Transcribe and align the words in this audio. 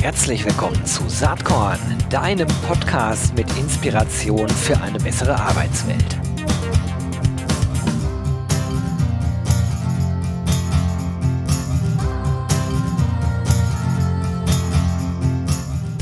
Herzlich 0.00 0.44
willkommen 0.44 0.84
zu 0.86 1.08
Saatkorn, 1.08 1.78
deinem 2.10 2.48
Podcast 2.66 3.34
mit 3.34 3.46
Inspiration 3.58 4.48
für 4.48 4.80
eine 4.80 4.98
bessere 4.98 5.38
Arbeitswelt. 5.38 6.18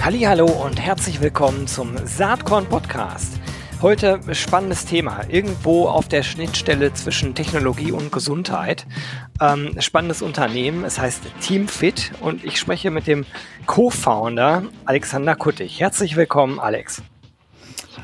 Hallo 0.00 0.46
und 0.46 0.80
herzlich 0.80 1.20
willkommen 1.20 1.66
zum 1.66 1.94
Saatkorn 2.06 2.66
Podcast. 2.66 3.37
Heute 3.80 4.18
spannendes 4.32 4.86
Thema, 4.86 5.20
irgendwo 5.28 5.86
auf 5.86 6.08
der 6.08 6.24
Schnittstelle 6.24 6.92
zwischen 6.94 7.36
Technologie 7.36 7.92
und 7.92 8.10
Gesundheit. 8.10 8.88
Ähm, 9.40 9.70
spannendes 9.78 10.20
Unternehmen, 10.20 10.82
es 10.82 10.98
heißt 10.98 11.22
Teamfit 11.40 12.10
und 12.20 12.44
ich 12.44 12.58
spreche 12.58 12.90
mit 12.90 13.06
dem 13.06 13.24
Co-Founder 13.66 14.64
Alexander 14.84 15.36
Kuttig. 15.36 15.78
Herzlich 15.78 16.16
willkommen, 16.16 16.58
Alex. 16.58 17.02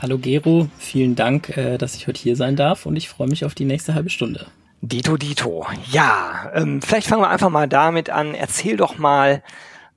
Hallo 0.01 0.17
Gero, 0.19 0.69
vielen 0.79 1.17
Dank, 1.17 1.57
äh, 1.57 1.77
dass 1.77 1.97
ich 1.97 2.07
heute 2.07 2.21
hier 2.21 2.37
sein 2.37 2.55
darf 2.55 2.87
und 2.87 2.95
ich 2.95 3.09
freue 3.09 3.29
mich 3.29 3.45
auf 3.45 3.57
die 3.57 3.65
nächste 3.65 3.95
halbe 3.95 4.11
Stunde. 4.11 4.47
Dito 4.81 5.17
Dito. 5.17 5.67
Ja, 5.91 6.53
ähm, 6.55 6.83
vielleicht 6.83 7.09
fangen 7.09 7.23
wir 7.23 7.31
einfach 7.31 7.51
mal 7.51 7.67
damit 7.67 8.11
an. 8.11 8.35
Erzähl 8.35 8.77
doch 8.77 8.97
mal 8.99 9.43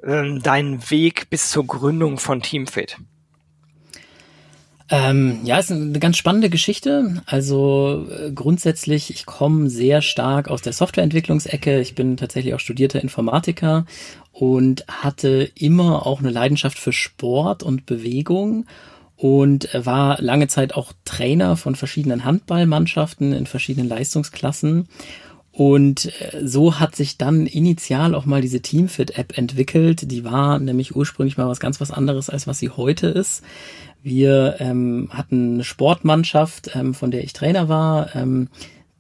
ähm, 0.04 0.42
deinen 0.42 0.90
Weg 0.90 1.30
bis 1.30 1.52
zur 1.52 1.68
Gründung 1.68 2.18
von 2.18 2.42
Teamfit. 2.42 2.98
Ähm, 4.90 5.40
ja, 5.44 5.58
ist 5.60 5.72
eine 5.72 6.00
ganz 6.00 6.16
spannende 6.18 6.50
Geschichte. 6.50 7.22
Also 7.26 8.08
äh, 8.10 8.32
grundsätzlich, 8.32 9.10
ich 9.10 9.26
komme 9.26 9.70
sehr 9.70 10.02
stark 10.02 10.48
aus 10.48 10.62
der 10.62 10.72
Softwareentwicklungsecke. 10.72 11.82
Ich 11.82 11.94
bin 11.94 12.16
tatsächlich 12.16 12.54
auch 12.54 12.60
studierter 12.60 13.02
Informatiker 13.02 13.86
und 14.32 14.86
hatte 14.88 15.50
immer 15.56 16.06
auch 16.06 16.20
eine 16.20 16.30
Leidenschaft 16.30 16.80
für 16.80 16.94
Sport 16.94 17.64
und 17.64 17.86
Bewegung 17.86 18.66
und 19.18 19.68
war 19.74 20.22
lange 20.22 20.48
Zeit 20.48 20.74
auch 20.76 20.94
Trainer 21.04 21.58
von 21.58 21.76
verschiedenen 21.76 22.24
Handballmannschaften 22.24 23.34
in 23.34 23.46
verschiedenen 23.46 23.90
Leistungsklassen. 23.90 24.88
Und 25.52 26.14
äh, 26.22 26.46
so 26.46 26.80
hat 26.80 26.96
sich 26.96 27.18
dann 27.18 27.48
initial 27.48 28.14
auch 28.14 28.26
mal 28.26 28.42
diese 28.42 28.62
Teamfit-App 28.62 29.38
entwickelt. 29.38 30.12
Die 30.12 30.24
war 30.24 30.60
nämlich 30.60 30.96
ursprünglich 30.96 31.36
mal 31.36 31.48
was 31.48 31.60
ganz 31.60 31.82
was 31.82 31.90
anderes, 31.90 32.30
als 32.30 32.46
was 32.46 32.60
sie 32.60 32.70
heute 32.70 33.08
ist. 33.08 33.42
Wir 34.04 34.56
ähm, 34.60 35.10
hatten 35.12 35.56
eine 35.56 35.64
Sportmannschaft, 35.64 36.72
ähm, 36.76 36.94
von 36.94 37.12
der 37.12 37.24
ich 37.24 37.34
Trainer 37.34 37.68
war. 37.70 38.16
Ähm, 38.16 38.50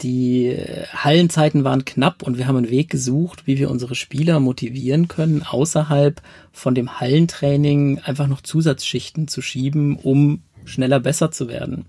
die 0.01 0.55
Hallenzeiten 0.93 1.63
waren 1.63 1.83
knapp 1.83 2.21
und 2.21 2.37
wir 2.37 2.47
haben 2.47 2.57
einen 2.57 2.69
Weg 2.69 2.89
gesucht, 2.89 3.47
wie 3.47 3.57
wir 3.57 3.71
unsere 3.71 3.95
Spieler 3.95 4.39
motivieren 4.39 5.07
können, 5.07 5.41
außerhalb 5.41 6.21
von 6.51 6.75
dem 6.75 6.99
Hallentraining 6.99 7.99
einfach 7.99 8.27
noch 8.27 8.41
Zusatzschichten 8.41 9.27
zu 9.27 9.41
schieben, 9.41 9.95
um 9.95 10.43
schneller 10.65 10.99
besser 10.99 11.31
zu 11.31 11.47
werden. 11.47 11.85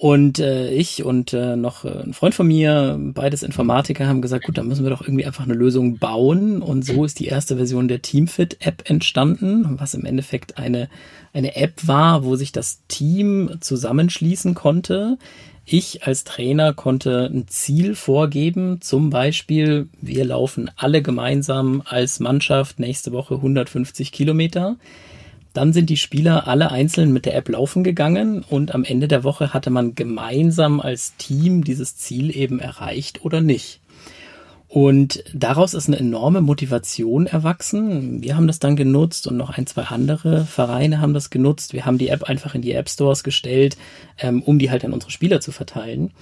Und 0.00 0.38
äh, 0.38 0.70
ich 0.70 1.04
und 1.04 1.34
äh, 1.34 1.56
noch 1.56 1.84
äh, 1.84 1.90
ein 1.90 2.14
Freund 2.14 2.34
von 2.34 2.48
mir, 2.48 2.98
beides 2.98 3.42
Informatiker, 3.42 4.06
haben 4.08 4.22
gesagt, 4.22 4.46
gut, 4.46 4.56
dann 4.56 4.66
müssen 4.66 4.82
wir 4.82 4.88
doch 4.88 5.02
irgendwie 5.02 5.26
einfach 5.26 5.44
eine 5.44 5.52
Lösung 5.52 5.98
bauen. 5.98 6.62
Und 6.62 6.86
so 6.86 7.04
ist 7.04 7.20
die 7.20 7.26
erste 7.26 7.56
Version 7.58 7.86
der 7.86 8.00
Teamfit-App 8.00 8.88
entstanden, 8.88 9.78
was 9.78 9.92
im 9.92 10.06
Endeffekt 10.06 10.56
eine, 10.56 10.88
eine 11.34 11.54
App 11.54 11.86
war, 11.86 12.24
wo 12.24 12.34
sich 12.34 12.50
das 12.50 12.80
Team 12.88 13.58
zusammenschließen 13.60 14.54
konnte. 14.54 15.18
Ich 15.66 16.06
als 16.06 16.24
Trainer 16.24 16.72
konnte 16.72 17.28
ein 17.30 17.46
Ziel 17.48 17.94
vorgeben, 17.94 18.80
zum 18.80 19.10
Beispiel, 19.10 19.86
wir 20.00 20.24
laufen 20.24 20.70
alle 20.76 21.02
gemeinsam 21.02 21.82
als 21.84 22.20
Mannschaft 22.20 22.78
nächste 22.78 23.12
Woche 23.12 23.34
150 23.34 24.12
Kilometer. 24.12 24.76
Dann 25.52 25.72
sind 25.72 25.90
die 25.90 25.96
Spieler 25.96 26.46
alle 26.46 26.70
einzeln 26.70 27.12
mit 27.12 27.26
der 27.26 27.34
App 27.34 27.48
laufen 27.48 27.82
gegangen 27.82 28.44
und 28.48 28.74
am 28.74 28.84
Ende 28.84 29.08
der 29.08 29.24
Woche 29.24 29.52
hatte 29.52 29.70
man 29.70 29.94
gemeinsam 29.94 30.80
als 30.80 31.16
Team 31.16 31.64
dieses 31.64 31.96
Ziel 31.96 32.34
eben 32.34 32.60
erreicht 32.60 33.24
oder 33.24 33.40
nicht. 33.40 33.80
Und 34.70 35.24
daraus 35.34 35.74
ist 35.74 35.88
eine 35.88 35.98
enorme 35.98 36.40
Motivation 36.40 37.26
erwachsen. 37.26 38.22
Wir 38.22 38.36
haben 38.36 38.46
das 38.46 38.60
dann 38.60 38.76
genutzt 38.76 39.26
und 39.26 39.36
noch 39.36 39.50
ein, 39.50 39.66
zwei 39.66 39.82
andere 39.82 40.44
Vereine 40.44 41.00
haben 41.00 41.12
das 41.12 41.28
genutzt. 41.28 41.72
Wir 41.72 41.86
haben 41.86 41.98
die 41.98 42.08
App 42.08 42.22
einfach 42.22 42.54
in 42.54 42.62
die 42.62 42.70
App 42.70 42.88
Stores 42.88 43.24
gestellt, 43.24 43.76
ähm, 44.18 44.42
um 44.42 44.60
die 44.60 44.70
halt 44.70 44.84
an 44.84 44.92
unsere 44.92 45.10
Spieler 45.10 45.40
zu 45.40 45.50
verteilen. 45.50 46.12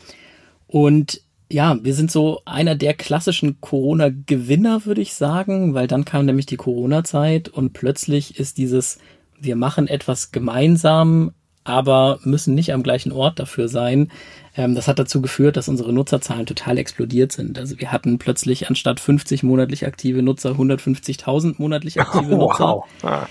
Und 0.67 1.21
ja, 1.51 1.79
wir 1.83 1.93
sind 1.93 2.11
so 2.11 2.41
einer 2.47 2.75
der 2.75 2.95
klassischen 2.95 3.61
Corona-Gewinner, 3.61 4.87
würde 4.87 5.03
ich 5.03 5.13
sagen, 5.13 5.75
weil 5.75 5.87
dann 5.87 6.07
kam 6.07 6.25
nämlich 6.25 6.47
die 6.47 6.57
Corona-Zeit 6.57 7.51
und 7.51 7.75
plötzlich 7.75 8.39
ist 8.39 8.57
dieses 8.57 8.99
wir 9.41 9.57
machen 9.57 9.89
etwas 9.89 10.33
gemeinsam, 10.33 11.33
aber 11.65 12.19
müssen 12.23 12.55
nicht 12.55 12.73
am 12.73 12.83
gleichen 12.83 13.13
Ort 13.13 13.39
dafür 13.39 13.69
sein. 13.69 14.11
Ähm, 14.57 14.75
das 14.75 14.89
hat 14.89 14.99
dazu 14.99 15.21
geführt, 15.21 15.57
dass 15.57 15.69
unsere 15.69 15.93
Nutzerzahlen 15.93 16.47
total 16.47 16.79
explodiert 16.79 17.33
sind. 17.33 17.59
Also 17.59 17.79
wir 17.79 17.93
hatten 17.93 18.19
plötzlich 18.19 18.69
anstatt 18.69 19.01
50 19.01 19.43
monatlich 19.43 19.87
aktive 19.87 20.23
Nutzer 20.23 20.53
150.000 20.53 21.57
monatlich 21.59 22.01
aktive 22.01 22.35
oh, 22.35 22.49
Nutzer. 22.49 22.65
Wow. 22.65 22.85
Ah. 23.03 23.27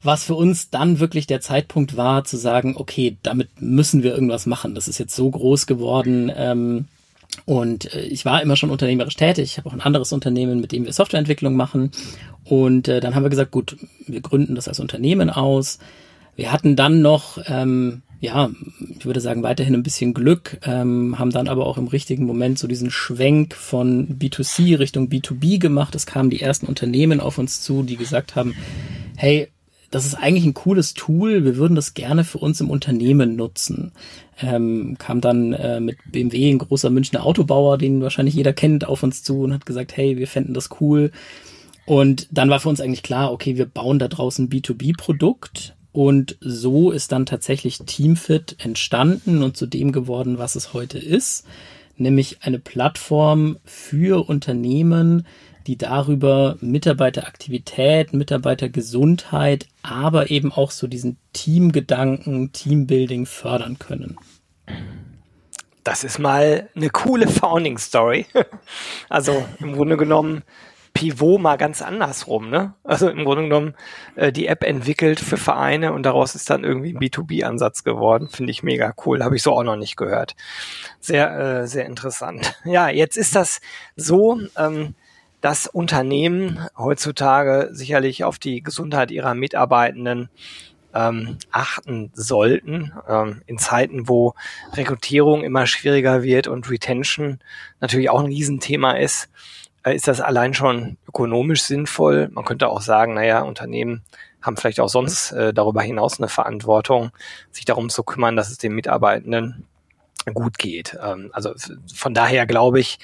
Was 0.00 0.22
für 0.24 0.36
uns 0.36 0.70
dann 0.70 1.00
wirklich 1.00 1.26
der 1.26 1.40
Zeitpunkt 1.40 1.96
war, 1.96 2.22
zu 2.22 2.36
sagen, 2.36 2.76
okay, 2.76 3.18
damit 3.24 3.60
müssen 3.60 4.04
wir 4.04 4.14
irgendwas 4.14 4.46
machen. 4.46 4.76
Das 4.76 4.86
ist 4.86 4.98
jetzt 4.98 5.16
so 5.16 5.28
groß 5.28 5.66
geworden. 5.66 6.30
Ähm, 6.34 6.86
und 7.44 7.92
äh, 7.94 8.02
ich 8.02 8.24
war 8.24 8.42
immer 8.42 8.56
schon 8.56 8.70
unternehmerisch 8.70 9.16
tätig. 9.16 9.44
Ich 9.44 9.58
habe 9.58 9.68
auch 9.68 9.72
ein 9.72 9.80
anderes 9.80 10.12
Unternehmen, 10.12 10.60
mit 10.60 10.72
dem 10.72 10.84
wir 10.84 10.92
Softwareentwicklung 10.92 11.54
machen. 11.56 11.90
Und 12.44 12.88
äh, 12.88 13.00
dann 13.00 13.14
haben 13.14 13.24
wir 13.24 13.30
gesagt, 13.30 13.50
gut, 13.50 13.76
wir 14.06 14.20
gründen 14.20 14.54
das 14.54 14.68
als 14.68 14.80
Unternehmen 14.80 15.30
aus. 15.30 15.78
Wir 16.36 16.52
hatten 16.52 16.76
dann 16.76 17.02
noch, 17.02 17.38
ähm, 17.46 18.02
ja, 18.20 18.50
ich 18.96 19.04
würde 19.04 19.20
sagen, 19.20 19.42
weiterhin 19.42 19.74
ein 19.74 19.82
bisschen 19.82 20.14
Glück, 20.14 20.58
ähm, 20.64 21.18
haben 21.18 21.30
dann 21.30 21.48
aber 21.48 21.66
auch 21.66 21.78
im 21.78 21.88
richtigen 21.88 22.24
Moment 22.24 22.58
so 22.58 22.68
diesen 22.68 22.90
Schwenk 22.90 23.54
von 23.54 24.18
B2C 24.18 24.78
Richtung 24.78 25.08
B2B 25.08 25.58
gemacht. 25.58 25.94
Es 25.94 26.06
kamen 26.06 26.30
die 26.30 26.40
ersten 26.40 26.66
Unternehmen 26.66 27.20
auf 27.20 27.38
uns 27.38 27.60
zu, 27.62 27.82
die 27.82 27.96
gesagt 27.96 28.36
haben, 28.36 28.54
hey, 29.16 29.48
das 29.90 30.04
ist 30.04 30.14
eigentlich 30.14 30.44
ein 30.44 30.54
cooles 30.54 30.94
Tool, 30.94 31.44
wir 31.44 31.56
würden 31.56 31.74
das 31.74 31.94
gerne 31.94 32.24
für 32.24 32.38
uns 32.38 32.60
im 32.60 32.70
Unternehmen 32.70 33.36
nutzen. 33.36 33.92
Ähm, 34.40 34.96
kam 34.98 35.20
dann 35.20 35.52
äh, 35.54 35.80
mit 35.80 35.98
BMW, 36.10 36.50
ein 36.50 36.58
großer 36.58 36.90
Münchner 36.90 37.24
Autobauer, 37.24 37.78
den 37.78 38.02
wahrscheinlich 38.02 38.34
jeder 38.34 38.52
kennt, 38.52 38.86
auf 38.86 39.02
uns 39.02 39.22
zu 39.22 39.40
und 39.42 39.52
hat 39.52 39.66
gesagt, 39.66 39.96
hey, 39.96 40.18
wir 40.18 40.28
fänden 40.28 40.54
das 40.54 40.68
cool. 40.80 41.10
Und 41.86 42.28
dann 42.30 42.50
war 42.50 42.60
für 42.60 42.68
uns 42.68 42.82
eigentlich 42.82 43.02
klar, 43.02 43.32
okay, 43.32 43.56
wir 43.56 43.64
bauen 43.64 43.98
da 43.98 44.08
draußen 44.08 44.50
B2B-Produkt. 44.50 45.74
Und 45.90 46.36
so 46.40 46.90
ist 46.90 47.12
dann 47.12 47.24
tatsächlich 47.24 47.78
Teamfit 47.78 48.56
entstanden 48.58 49.42
und 49.42 49.56
zu 49.56 49.66
dem 49.66 49.90
geworden, 49.90 50.36
was 50.36 50.54
es 50.54 50.74
heute 50.74 50.98
ist. 50.98 51.46
Nämlich 51.96 52.42
eine 52.42 52.58
Plattform 52.58 53.56
für 53.64 54.28
Unternehmen, 54.28 55.26
die 55.68 55.76
darüber 55.76 56.56
Mitarbeiteraktivität, 56.62 58.14
Mitarbeitergesundheit, 58.14 59.68
aber 59.82 60.30
eben 60.30 60.50
auch 60.50 60.70
so 60.70 60.86
diesen 60.86 61.18
Teamgedanken, 61.34 62.52
Teambuilding 62.52 63.26
fördern 63.26 63.78
können. 63.78 64.16
Das 65.84 66.04
ist 66.04 66.18
mal 66.18 66.70
eine 66.74 66.88
coole 66.88 67.28
Founding 67.28 67.78
Story. 67.78 68.26
Also 69.10 69.44
im 69.60 69.74
Grunde 69.74 69.96
genommen 69.96 70.42
Pivot 70.94 71.40
mal 71.40 71.56
ganz 71.56 71.82
andersrum, 71.82 72.50
ne? 72.50 72.74
Also 72.82 73.08
im 73.08 73.24
Grunde 73.24 73.44
genommen 73.44 73.74
äh, 74.16 74.32
die 74.32 74.46
App 74.46 74.64
entwickelt 74.64 75.20
für 75.20 75.36
Vereine 75.36 75.92
und 75.92 76.02
daraus 76.02 76.34
ist 76.34 76.50
dann 76.50 76.64
irgendwie 76.64 76.94
ein 76.94 76.98
B2B-Ansatz 76.98 77.84
geworden. 77.84 78.28
Finde 78.30 78.50
ich 78.50 78.62
mega 78.62 78.94
cool. 79.04 79.22
Habe 79.22 79.36
ich 79.36 79.42
so 79.42 79.52
auch 79.52 79.62
noch 79.62 79.76
nicht 79.76 79.96
gehört. 79.96 80.34
Sehr, 80.98 81.38
äh, 81.38 81.66
sehr 81.66 81.84
interessant. 81.86 82.54
Ja, 82.64 82.88
jetzt 82.88 83.16
ist 83.16 83.34
das 83.34 83.60
so, 83.96 84.40
ähm, 84.56 84.94
dass 85.40 85.66
Unternehmen 85.66 86.66
heutzutage 86.76 87.68
sicherlich 87.72 88.24
auf 88.24 88.38
die 88.38 88.62
Gesundheit 88.62 89.10
ihrer 89.10 89.34
Mitarbeitenden 89.34 90.28
ähm, 90.94 91.38
achten 91.50 92.10
sollten. 92.14 92.92
Ähm, 93.08 93.42
in 93.46 93.58
Zeiten, 93.58 94.08
wo 94.08 94.34
Rekrutierung 94.72 95.42
immer 95.42 95.66
schwieriger 95.66 96.22
wird 96.22 96.48
und 96.48 96.70
Retention 96.70 97.38
natürlich 97.80 98.10
auch 98.10 98.20
ein 98.20 98.26
Riesenthema 98.26 98.92
ist, 98.92 99.28
äh, 99.84 99.94
ist 99.94 100.08
das 100.08 100.20
allein 100.20 100.54
schon 100.54 100.96
ökonomisch 101.06 101.62
sinnvoll. 101.62 102.28
Man 102.32 102.44
könnte 102.44 102.68
auch 102.68 102.80
sagen, 102.80 103.14
naja, 103.14 103.42
Unternehmen 103.42 104.02
haben 104.42 104.56
vielleicht 104.56 104.80
auch 104.80 104.88
sonst 104.88 105.32
äh, 105.32 105.52
darüber 105.52 105.82
hinaus 105.82 106.18
eine 106.18 106.28
Verantwortung, 106.28 107.10
sich 107.50 107.64
darum 107.64 107.90
zu 107.90 108.02
kümmern, 108.02 108.36
dass 108.36 108.50
es 108.50 108.58
den 108.58 108.74
Mitarbeitenden 108.74 109.66
gut 110.34 110.58
geht. 110.58 110.96
Ähm, 111.02 111.30
also 111.32 111.54
von 111.94 112.14
daher 112.14 112.46
glaube 112.46 112.80
ich, 112.80 112.98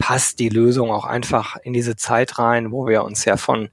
passt 0.00 0.40
die 0.40 0.48
Lösung 0.48 0.90
auch 0.90 1.04
einfach 1.04 1.56
in 1.62 1.72
diese 1.72 1.94
Zeit 1.94 2.38
rein, 2.38 2.72
wo 2.72 2.88
wir 2.88 3.04
uns 3.04 3.24
ja 3.24 3.36
von 3.36 3.68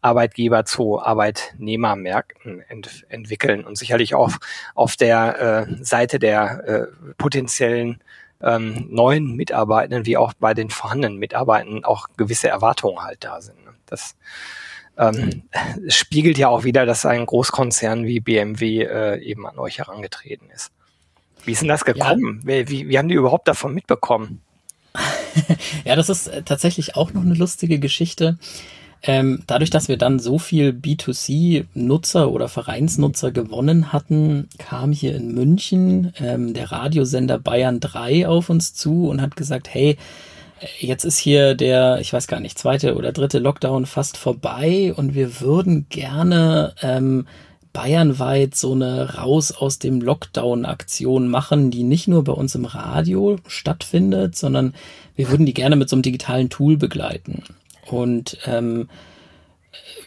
Arbeitgeber 0.00 0.64
zu 0.64 1.00
Arbeitnehmermärkten 1.00 2.62
ent 2.62 3.04
entwickeln 3.08 3.62
und 3.62 3.76
sicherlich 3.76 4.14
auch 4.14 4.32
auf 4.74 4.96
der 4.96 5.68
äh, 5.68 5.84
Seite 5.84 6.18
der 6.18 6.64
äh, 6.66 7.12
potenziellen 7.18 8.00
ähm, 8.42 8.86
neuen 8.90 9.36
Mitarbeitenden 9.36 10.06
wie 10.06 10.16
auch 10.16 10.32
bei 10.32 10.54
den 10.54 10.70
vorhandenen 10.70 11.18
Mitarbeitenden 11.18 11.84
auch 11.84 12.08
gewisse 12.16 12.48
Erwartungen 12.48 13.02
halt 13.02 13.22
da 13.22 13.40
sind. 13.40 13.62
Ne? 13.64 13.72
Das 13.84 14.16
ähm, 14.96 15.42
spiegelt 15.88 16.38
ja 16.38 16.48
auch 16.48 16.64
wieder, 16.64 16.86
dass 16.86 17.04
ein 17.04 17.26
Großkonzern 17.26 18.06
wie 18.06 18.20
BMW 18.20 18.82
äh, 18.82 19.20
eben 19.20 19.46
an 19.46 19.58
euch 19.58 19.78
herangetreten 19.78 20.48
ist. 20.50 20.72
Wie 21.44 21.52
ist 21.52 21.60
denn 21.60 21.68
das 21.68 21.84
gekommen? 21.84 22.42
Ja. 22.46 22.48
Wie, 22.48 22.68
wie, 22.68 22.88
wie 22.88 22.98
haben 22.98 23.08
die 23.08 23.14
überhaupt 23.14 23.46
davon 23.46 23.74
mitbekommen? 23.74 24.40
Ja, 25.84 25.96
das 25.96 26.08
ist 26.08 26.28
äh, 26.28 26.42
tatsächlich 26.42 26.96
auch 26.96 27.12
noch 27.12 27.22
eine 27.22 27.34
lustige 27.34 27.78
Geschichte. 27.78 28.38
Ähm, 29.02 29.42
dadurch, 29.46 29.70
dass 29.70 29.88
wir 29.88 29.98
dann 29.98 30.18
so 30.18 30.38
viel 30.38 30.70
B2C-Nutzer 30.70 32.30
oder 32.30 32.48
Vereinsnutzer 32.48 33.30
gewonnen 33.30 33.92
hatten, 33.92 34.48
kam 34.58 34.90
hier 34.90 35.14
in 35.14 35.32
München 35.32 36.12
ähm, 36.18 36.54
der 36.54 36.72
Radiosender 36.72 37.38
Bayern 37.38 37.78
3 37.78 38.26
auf 38.26 38.50
uns 38.50 38.74
zu 38.74 39.08
und 39.08 39.22
hat 39.22 39.36
gesagt, 39.36 39.68
hey, 39.72 39.96
jetzt 40.80 41.04
ist 41.04 41.18
hier 41.18 41.54
der, 41.54 41.98
ich 42.00 42.12
weiß 42.12 42.26
gar 42.26 42.40
nicht, 42.40 42.58
zweite 42.58 42.96
oder 42.96 43.12
dritte 43.12 43.38
Lockdown 43.38 43.86
fast 43.86 44.16
vorbei 44.16 44.92
und 44.96 45.14
wir 45.14 45.40
würden 45.40 45.86
gerne 45.88 46.74
ähm, 46.82 47.26
bayernweit 47.76 48.54
so 48.54 48.72
eine 48.72 49.16
Raus 49.16 49.52
aus 49.52 49.78
dem 49.78 50.00
Lockdown-Aktion 50.00 51.28
machen, 51.28 51.70
die 51.70 51.82
nicht 51.82 52.08
nur 52.08 52.24
bei 52.24 52.32
uns 52.32 52.54
im 52.54 52.64
Radio 52.64 53.36
stattfindet, 53.46 54.34
sondern 54.34 54.72
wir 55.14 55.28
würden 55.28 55.44
die 55.44 55.52
gerne 55.52 55.76
mit 55.76 55.90
so 55.90 55.96
einem 55.96 56.02
digitalen 56.02 56.48
Tool 56.48 56.78
begleiten. 56.78 57.42
Und 57.84 58.38
ähm, 58.46 58.88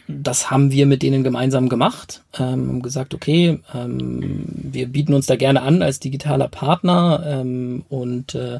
das 0.08 0.50
haben 0.50 0.72
wir 0.72 0.86
mit 0.86 1.04
denen 1.04 1.22
gemeinsam 1.22 1.68
gemacht. 1.68 2.24
Ähm, 2.36 2.82
gesagt, 2.82 3.14
okay, 3.14 3.60
ähm, 3.72 4.44
wir 4.48 4.88
bieten 4.88 5.14
uns 5.14 5.26
da 5.26 5.36
gerne 5.36 5.62
an 5.62 5.80
als 5.80 6.00
digitaler 6.00 6.48
Partner 6.48 7.22
ähm, 7.24 7.84
und 7.88 8.34
äh, 8.34 8.58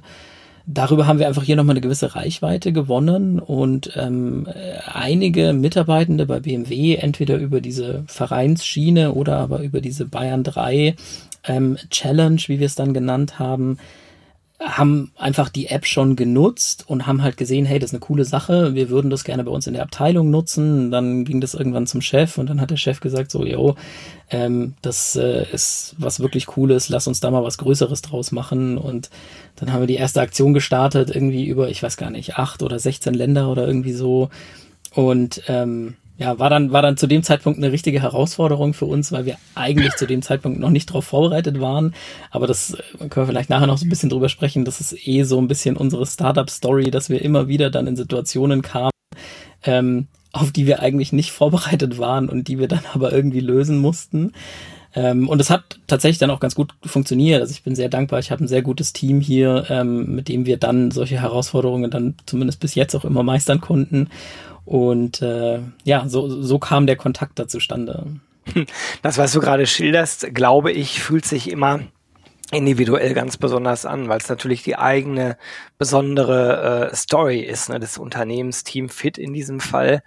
darüber 0.72 1.06
haben 1.06 1.18
wir 1.18 1.26
einfach 1.26 1.42
hier 1.42 1.56
nochmal 1.56 1.74
eine 1.74 1.80
gewisse 1.80 2.14
Reichweite 2.14 2.72
gewonnen 2.72 3.38
und 3.38 3.92
ähm, 3.96 4.46
einige 4.86 5.52
Mitarbeitende 5.52 6.26
bei 6.26 6.40
BMW 6.40 6.94
entweder 6.94 7.36
über 7.36 7.60
diese 7.60 8.04
Vereinsschiene 8.06 9.12
oder 9.12 9.38
aber 9.38 9.60
über 9.60 9.80
diese 9.80 10.06
Bayern 10.06 10.44
3 10.44 10.94
ähm, 11.44 11.76
Challenge, 11.90 12.40
wie 12.46 12.60
wir 12.60 12.66
es 12.66 12.74
dann 12.74 12.94
genannt 12.94 13.38
haben, 13.38 13.78
haben 14.62 15.10
einfach 15.16 15.48
die 15.48 15.68
App 15.68 15.86
schon 15.86 16.16
genutzt 16.16 16.84
und 16.86 17.06
haben 17.06 17.22
halt 17.22 17.38
gesehen, 17.38 17.64
hey, 17.64 17.78
das 17.78 17.90
ist 17.90 17.94
eine 17.94 18.00
coole 18.00 18.26
Sache, 18.26 18.74
wir 18.74 18.90
würden 18.90 19.10
das 19.10 19.24
gerne 19.24 19.42
bei 19.42 19.50
uns 19.50 19.66
in 19.66 19.72
der 19.72 19.82
Abteilung 19.82 20.30
nutzen. 20.30 20.90
Dann 20.90 21.24
ging 21.24 21.40
das 21.40 21.54
irgendwann 21.54 21.86
zum 21.86 22.02
Chef 22.02 22.36
und 22.36 22.50
dann 22.50 22.60
hat 22.60 22.70
der 22.70 22.76
Chef 22.76 23.00
gesagt, 23.00 23.30
so, 23.30 23.46
yo, 23.46 23.76
ähm, 24.28 24.74
das 24.82 25.16
äh, 25.16 25.46
ist 25.50 25.94
was 25.96 26.20
wirklich 26.20 26.44
Cooles, 26.44 26.90
lass 26.90 27.06
uns 27.06 27.20
da 27.20 27.30
mal 27.30 27.42
was 27.42 27.56
Größeres 27.56 28.02
draus 28.02 28.32
machen. 28.32 28.76
Und 28.76 29.08
dann 29.56 29.72
haben 29.72 29.80
wir 29.80 29.86
die 29.86 29.94
erste 29.94 30.20
Aktion 30.20 30.52
gestartet, 30.52 31.10
irgendwie 31.14 31.46
über, 31.46 31.70
ich 31.70 31.82
weiß 31.82 31.96
gar 31.96 32.10
nicht, 32.10 32.36
acht 32.36 32.62
oder 32.62 32.78
16 32.78 33.14
Länder 33.14 33.50
oder 33.50 33.66
irgendwie 33.66 33.94
so. 33.94 34.28
Und 34.94 35.42
ähm, 35.48 35.96
ja, 36.20 36.38
war 36.38 36.50
dann, 36.50 36.70
war 36.70 36.82
dann 36.82 36.98
zu 36.98 37.06
dem 37.06 37.22
Zeitpunkt 37.22 37.58
eine 37.58 37.72
richtige 37.72 38.02
Herausforderung 38.02 38.74
für 38.74 38.84
uns, 38.84 39.10
weil 39.10 39.24
wir 39.24 39.38
eigentlich 39.54 39.96
zu 39.96 40.06
dem 40.06 40.20
Zeitpunkt 40.20 40.60
noch 40.60 40.68
nicht 40.68 40.90
darauf 40.90 41.06
vorbereitet 41.06 41.62
waren. 41.62 41.94
Aber 42.30 42.46
das 42.46 42.74
äh, 42.74 43.08
können 43.08 43.26
wir 43.26 43.26
vielleicht 43.28 43.48
nachher 43.48 43.66
noch 43.66 43.78
so 43.78 43.86
ein 43.86 43.88
bisschen 43.88 44.10
drüber 44.10 44.28
sprechen. 44.28 44.66
Das 44.66 44.82
ist 44.82 45.08
eh 45.08 45.22
so 45.22 45.40
ein 45.40 45.48
bisschen 45.48 45.78
unsere 45.78 46.04
Startup-Story, 46.04 46.90
dass 46.90 47.08
wir 47.08 47.22
immer 47.22 47.48
wieder 47.48 47.70
dann 47.70 47.86
in 47.86 47.96
Situationen 47.96 48.60
kamen, 48.60 48.90
ähm, 49.64 50.08
auf 50.32 50.52
die 50.52 50.66
wir 50.66 50.80
eigentlich 50.80 51.14
nicht 51.14 51.32
vorbereitet 51.32 51.98
waren 51.98 52.28
und 52.28 52.48
die 52.48 52.58
wir 52.58 52.68
dann 52.68 52.84
aber 52.92 53.14
irgendwie 53.14 53.40
lösen 53.40 53.78
mussten. 53.78 54.32
Ähm, 54.94 55.26
und 55.26 55.40
es 55.40 55.48
hat 55.48 55.80
tatsächlich 55.86 56.18
dann 56.18 56.30
auch 56.30 56.40
ganz 56.40 56.54
gut 56.54 56.74
funktioniert. 56.84 57.40
Also 57.40 57.52
ich 57.52 57.62
bin 57.62 57.74
sehr 57.74 57.88
dankbar. 57.88 58.18
Ich 58.18 58.30
habe 58.30 58.44
ein 58.44 58.48
sehr 58.48 58.60
gutes 58.60 58.92
Team 58.92 59.22
hier, 59.22 59.64
ähm, 59.70 60.16
mit 60.16 60.28
dem 60.28 60.44
wir 60.44 60.58
dann 60.58 60.90
solche 60.90 61.18
Herausforderungen 61.18 61.90
dann 61.90 62.16
zumindest 62.26 62.60
bis 62.60 62.74
jetzt 62.74 62.94
auch 62.94 63.06
immer 63.06 63.22
meistern 63.22 63.62
konnten. 63.62 64.10
Und 64.70 65.20
äh, 65.20 65.58
ja, 65.82 66.04
so, 66.06 66.28
so 66.28 66.60
kam 66.60 66.86
der 66.86 66.94
Kontakt 66.94 67.40
da 67.40 67.48
zustande. 67.48 68.06
Das, 69.02 69.18
was 69.18 69.32
du 69.32 69.40
gerade 69.40 69.66
schilderst, 69.66 70.32
glaube 70.32 70.70
ich, 70.70 71.02
fühlt 71.02 71.24
sich 71.24 71.50
immer 71.50 71.80
individuell 72.52 73.12
ganz 73.14 73.36
besonders 73.36 73.84
an, 73.84 74.08
weil 74.08 74.18
es 74.18 74.28
natürlich 74.28 74.62
die 74.62 74.76
eigene 74.76 75.36
besondere 75.76 76.90
äh, 76.92 76.94
Story 76.94 77.40
ist, 77.40 77.68
ne, 77.68 77.80
des 77.80 77.98
Unternehmens 77.98 78.62
Team 78.62 78.88
Fit 78.88 79.18
in 79.18 79.32
diesem 79.32 79.58
Fall. 79.58 80.04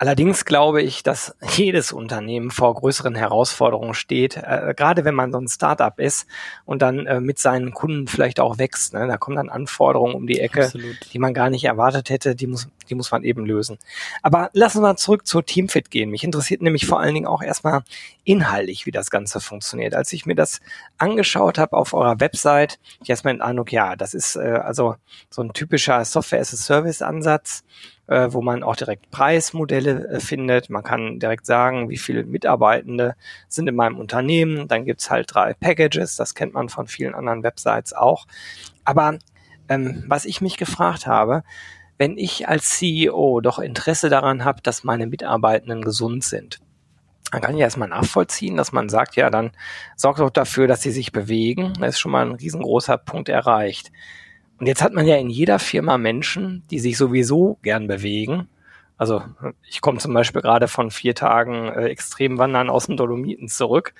Allerdings 0.00 0.44
glaube 0.44 0.80
ich, 0.80 1.02
dass 1.02 1.34
jedes 1.56 1.92
Unternehmen 1.92 2.52
vor 2.52 2.72
größeren 2.72 3.16
Herausforderungen 3.16 3.94
steht, 3.94 4.36
äh, 4.36 4.72
gerade 4.76 5.04
wenn 5.04 5.14
man 5.16 5.32
so 5.32 5.38
ein 5.38 5.48
Startup 5.48 5.98
ist 5.98 6.28
und 6.64 6.82
dann 6.82 7.06
äh, 7.06 7.20
mit 7.20 7.40
seinen 7.40 7.74
Kunden 7.74 8.06
vielleicht 8.06 8.38
auch 8.38 8.58
wächst. 8.58 8.94
Ne? 8.94 9.08
Da 9.08 9.16
kommen 9.16 9.36
dann 9.36 9.48
Anforderungen 9.48 10.14
um 10.14 10.28
die 10.28 10.38
Ecke, 10.38 10.66
Absolut. 10.66 10.96
die 11.12 11.18
man 11.18 11.34
gar 11.34 11.50
nicht 11.50 11.64
erwartet 11.64 12.10
hätte, 12.10 12.36
die 12.36 12.46
muss, 12.46 12.68
die 12.88 12.94
muss 12.94 13.10
man 13.10 13.24
eben 13.24 13.44
lösen. 13.44 13.76
Aber 14.22 14.50
lassen 14.52 14.82
wir 14.82 14.94
zurück 14.94 15.26
zur 15.26 15.44
Teamfit 15.44 15.90
gehen. 15.90 16.10
Mich 16.10 16.22
interessiert 16.22 16.62
nämlich 16.62 16.86
vor 16.86 17.00
allen 17.00 17.14
Dingen 17.14 17.26
auch 17.26 17.42
erstmal 17.42 17.82
inhaltlich, 18.22 18.86
wie 18.86 18.92
das 18.92 19.10
Ganze 19.10 19.40
funktioniert. 19.40 19.96
Als 19.96 20.12
ich 20.12 20.26
mir 20.26 20.36
das 20.36 20.60
angeschaut 20.98 21.58
habe 21.58 21.76
auf 21.76 21.92
eurer 21.92 22.20
Website, 22.20 22.78
ich 23.02 23.10
erstmal 23.10 23.34
den 23.34 23.42
Eindruck, 23.42 23.72
ja, 23.72 23.96
das 23.96 24.14
ist 24.14 24.36
äh, 24.36 24.60
also 24.62 24.94
so 25.28 25.42
ein 25.42 25.52
typischer 25.52 26.04
Software-as-a-Service-Ansatz 26.04 27.64
äh, 28.08 28.32
wo 28.32 28.42
man 28.42 28.62
auch 28.62 28.74
direkt 28.74 29.10
Preismodelle 29.10 30.08
äh, 30.08 30.20
findet. 30.20 30.70
Man 30.70 30.82
kann 30.82 31.20
direkt 31.20 31.46
sagen, 31.46 31.90
wie 31.90 31.98
viele 31.98 32.24
Mitarbeitende 32.24 33.14
sind 33.48 33.68
in 33.68 33.76
meinem 33.76 33.98
Unternehmen. 33.98 34.66
Dann 34.66 34.84
gibt's 34.84 35.10
halt 35.10 35.32
drei 35.32 35.54
Packages, 35.54 36.16
das 36.16 36.34
kennt 36.34 36.54
man 36.54 36.68
von 36.68 36.86
vielen 36.86 37.14
anderen 37.14 37.42
Websites 37.42 37.92
auch. 37.92 38.26
Aber 38.84 39.18
ähm, 39.68 40.04
was 40.08 40.24
ich 40.24 40.40
mich 40.40 40.56
gefragt 40.56 41.06
habe, 41.06 41.42
wenn 41.98 42.16
ich 42.16 42.48
als 42.48 42.78
CEO 42.78 43.40
doch 43.40 43.58
Interesse 43.58 44.08
daran 44.08 44.44
habe, 44.44 44.62
dass 44.62 44.84
meine 44.84 45.06
Mitarbeitenden 45.06 45.82
gesund 45.82 46.24
sind, 46.24 46.60
dann 47.30 47.42
kann 47.42 47.54
ich 47.54 47.60
erstmal 47.60 47.88
nachvollziehen, 47.88 48.56
dass 48.56 48.72
man 48.72 48.88
sagt, 48.88 49.16
ja, 49.16 49.28
dann 49.28 49.50
sorgt 49.96 50.20
doch 50.20 50.30
dafür, 50.30 50.66
dass 50.66 50.80
sie 50.80 50.92
sich 50.92 51.12
bewegen. 51.12 51.74
Da 51.78 51.86
ist 51.86 51.98
schon 51.98 52.12
mal 52.12 52.24
ein 52.24 52.36
riesengroßer 52.36 52.96
Punkt 52.96 53.28
erreicht. 53.28 53.92
Und 54.58 54.66
jetzt 54.66 54.82
hat 54.82 54.92
man 54.92 55.06
ja 55.06 55.16
in 55.16 55.30
jeder 55.30 55.58
Firma 55.58 55.98
Menschen, 55.98 56.64
die 56.70 56.78
sich 56.78 56.96
sowieso 56.96 57.58
gern 57.62 57.86
bewegen. 57.86 58.48
Also 58.96 59.22
ich 59.68 59.80
komme 59.80 59.98
zum 59.98 60.12
Beispiel 60.12 60.42
gerade 60.42 60.66
von 60.66 60.90
vier 60.90 61.14
Tagen 61.14 61.68
äh, 61.68 61.86
Extremwandern 61.86 62.68
aus 62.68 62.86
den 62.86 62.96
Dolomiten 62.96 63.48
zurück. 63.48 63.94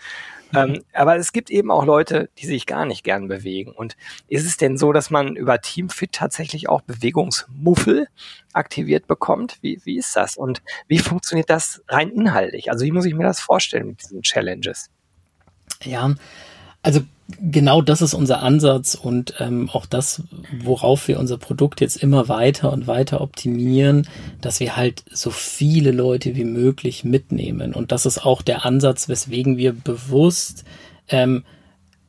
Ähm, 0.54 0.82
aber 0.92 1.16
es 1.16 1.32
gibt 1.32 1.50
eben 1.50 1.70
auch 1.70 1.84
Leute, 1.84 2.30
die 2.38 2.46
sich 2.46 2.66
gar 2.66 2.86
nicht 2.86 3.04
gern 3.04 3.28
bewegen. 3.28 3.70
Und 3.70 3.96
ist 4.28 4.46
es 4.46 4.56
denn 4.56 4.76
so, 4.78 4.92
dass 4.92 5.10
man 5.10 5.36
über 5.36 5.60
Teamfit 5.60 6.12
tatsächlich 6.12 6.68
auch 6.68 6.80
Bewegungsmuffel 6.80 8.08
aktiviert 8.52 9.06
bekommt? 9.06 9.58
Wie, 9.60 9.80
wie 9.84 9.98
ist 9.98 10.16
das? 10.16 10.36
Und 10.36 10.62
wie 10.88 10.98
funktioniert 10.98 11.50
das 11.50 11.82
rein 11.88 12.10
inhaltlich? 12.10 12.70
Also 12.70 12.84
wie 12.84 12.92
muss 12.92 13.04
ich 13.04 13.14
mir 13.14 13.24
das 13.24 13.40
vorstellen 13.40 13.88
mit 13.88 14.02
diesen 14.02 14.22
Challenges? 14.22 14.90
Ja, 15.82 16.14
also 16.82 17.00
genau 17.40 17.82
das 17.82 18.00
ist 18.00 18.14
unser 18.14 18.42
Ansatz 18.42 18.94
und 18.94 19.34
ähm, 19.38 19.68
auch 19.70 19.86
das, 19.86 20.22
worauf 20.62 21.08
wir 21.08 21.18
unser 21.18 21.36
Produkt 21.36 21.80
jetzt 21.80 21.96
immer 21.96 22.28
weiter 22.28 22.72
und 22.72 22.86
weiter 22.86 23.20
optimieren, 23.20 24.08
dass 24.40 24.60
wir 24.60 24.76
halt 24.76 25.04
so 25.12 25.30
viele 25.30 25.90
Leute 25.90 26.36
wie 26.36 26.44
möglich 26.44 27.04
mitnehmen. 27.04 27.74
Und 27.74 27.92
das 27.92 28.06
ist 28.06 28.24
auch 28.24 28.42
der 28.42 28.64
Ansatz, 28.64 29.08
weswegen 29.08 29.56
wir 29.56 29.72
bewusst, 29.72 30.64
ähm, 31.08 31.44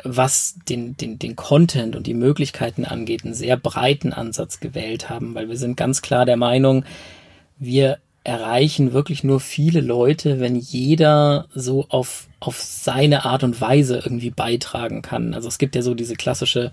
was 0.03 0.55
den, 0.69 0.95
den, 0.95 1.19
den 1.19 1.35
Content 1.35 1.95
und 1.95 2.07
die 2.07 2.13
Möglichkeiten 2.13 2.85
angeht, 2.85 3.25
einen 3.25 3.33
sehr 3.33 3.57
breiten 3.57 4.13
Ansatz 4.13 4.61
gewählt 4.61 5.09
haben, 5.09 5.35
weil 5.35 5.49
wir 5.49 5.57
sind 5.57 5.75
ganz 5.75 6.01
klar 6.01 6.25
der 6.25 6.37
Meinung, 6.37 6.85
wir 7.57 7.97
erreichen 8.23 8.93
wirklich 8.93 9.23
nur 9.23 9.41
viele 9.41 9.81
Leute, 9.81 10.39
wenn 10.39 10.55
jeder 10.55 11.47
so 11.53 11.85
auf, 11.89 12.28
auf 12.39 12.61
seine 12.61 13.25
Art 13.25 13.43
und 13.43 13.59
Weise 13.59 13.97
irgendwie 13.97 14.29
beitragen 14.29 15.01
kann. 15.01 15.33
Also 15.33 15.47
es 15.47 15.57
gibt 15.57 15.75
ja 15.75 15.81
so 15.81 15.93
diese 15.93 16.15
klassische 16.15 16.71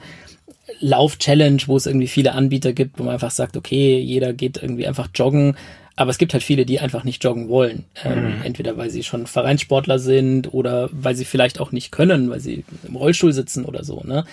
Lauf-Challenge, 0.81 1.63
wo 1.67 1.77
es 1.77 1.87
irgendwie 1.87 2.07
viele 2.07 2.33
Anbieter 2.33 2.73
gibt, 2.73 2.99
wo 2.99 3.05
man 3.05 3.15
einfach 3.15 3.31
sagt, 3.31 3.57
okay, 3.57 3.99
jeder 3.99 4.33
geht 4.33 4.63
irgendwie 4.63 4.87
einfach 4.87 5.09
joggen. 5.15 5.57
Aber 5.97 6.11
es 6.11 6.19
gibt 6.19 6.35
halt 6.35 6.43
viele, 6.43 6.67
die 6.67 6.79
einfach 6.79 7.05
nicht 7.05 7.25
joggen 7.25 7.49
wollen. 7.49 7.85
Ähm, 8.05 8.37
mhm. 8.39 8.43
Entweder 8.45 8.77
weil 8.77 8.91
sie 8.91 9.03
schon 9.03 9.27
Vereinssportler 9.27 9.99
sind 9.99 10.53
oder 10.53 10.91
weil 10.93 11.17
sie 11.17 11.25
vielleicht 11.25 11.59
auch 11.59 11.73
nicht 11.73 11.91
können, 11.91 12.29
weil 12.31 12.41
sie 12.41 12.65
im 12.87 12.97
Rollstuhl 12.97 13.33
sitzen 13.33 13.65
oder 13.65 13.83
so. 13.83 14.03
Ne? 14.05 14.25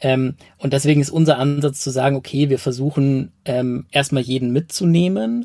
Ähm, 0.00 0.34
und 0.58 0.72
deswegen 0.72 1.00
ist 1.00 1.10
unser 1.10 1.38
Ansatz 1.38 1.80
zu 1.80 1.90
sagen, 1.90 2.16
okay, 2.16 2.50
wir 2.50 2.58
versuchen 2.58 3.32
ähm, 3.44 3.86
erstmal 3.90 4.22
jeden 4.22 4.52
mitzunehmen 4.52 5.44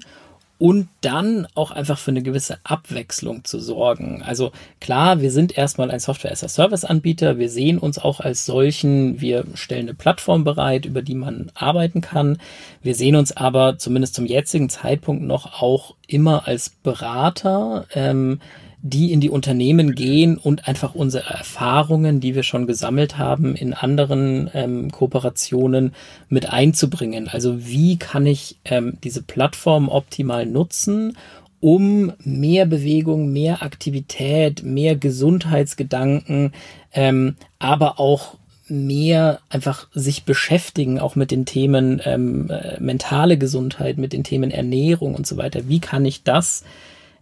und 0.59 0.87
dann 1.01 1.47
auch 1.55 1.71
einfach 1.71 1.97
für 1.97 2.11
eine 2.11 2.21
gewisse 2.21 2.57
Abwechslung 2.63 3.43
zu 3.43 3.59
sorgen. 3.59 4.23
Also 4.23 4.51
klar, 4.79 5.19
wir 5.19 5.31
sind 5.31 5.57
erstmal 5.57 5.91
ein 5.91 5.99
Software-as-a-Service-Anbieter, 5.99 7.37
wir 7.37 7.49
sehen 7.49 7.77
uns 7.77 7.97
auch 7.99 8.19
als 8.19 8.45
solchen, 8.45 9.19
wir 9.19 9.45
stellen 9.55 9.87
eine 9.87 9.93
Plattform 9.93 10.43
bereit, 10.43 10.85
über 10.85 11.01
die 11.01 11.15
man 11.15 11.51
arbeiten 11.55 12.01
kann. 12.01 12.37
Wir 12.81 12.95
sehen 12.95 13.15
uns 13.15 13.35
aber 13.35 13.77
zumindest 13.77 14.15
zum 14.15 14.25
jetzigen 14.25 14.69
Zeitpunkt 14.69 15.23
noch 15.23 15.61
auch 15.61 15.95
immer 16.07 16.47
als 16.47 16.69
Berater, 16.69 17.87
ähm, 17.93 18.39
die 18.85 19.13
in 19.13 19.21
die 19.21 19.29
Unternehmen 19.29 19.95
gehen 19.95 20.37
und 20.37 20.67
einfach 20.67 20.93
unsere 20.93 21.29
Erfahrungen, 21.29 22.19
die 22.19 22.35
wir 22.35 22.43
schon 22.43 22.67
gesammelt 22.67 23.17
haben, 23.17 23.55
in 23.55 23.73
anderen 23.73 24.51
ähm, 24.53 24.91
Kooperationen 24.91 25.93
mit 26.27 26.49
einzubringen. 26.49 27.29
Also 27.29 27.65
wie 27.65 27.97
kann 27.97 28.25
ich 28.25 28.57
ähm, 28.65 28.97
diese 29.01 29.23
Plattform 29.23 29.87
optimal 29.87 30.45
nutzen, 30.45 31.17
um 31.61 32.11
mehr 32.25 32.65
Bewegung, 32.65 33.31
mehr 33.31 33.63
Aktivität, 33.63 34.63
mehr 34.63 34.97
Gesundheitsgedanken, 34.97 36.51
ähm, 36.91 37.37
aber 37.59 38.01
auch 38.01 38.35
mehr 38.67 39.39
einfach 39.47 39.87
sich 39.93 40.25
beschäftigen, 40.25 40.99
auch 40.99 41.15
mit 41.15 41.31
den 41.31 41.45
Themen 41.45 42.01
ähm, 42.03 42.49
äh, 42.49 42.81
mentale 42.81 43.37
Gesundheit, 43.37 43.97
mit 43.97 44.11
den 44.11 44.25
Themen 44.25 44.51
Ernährung 44.51 45.15
und 45.15 45.25
so 45.25 45.37
weiter. 45.37 45.69
Wie 45.69 45.79
kann 45.79 46.03
ich 46.03 46.23
das 46.23 46.65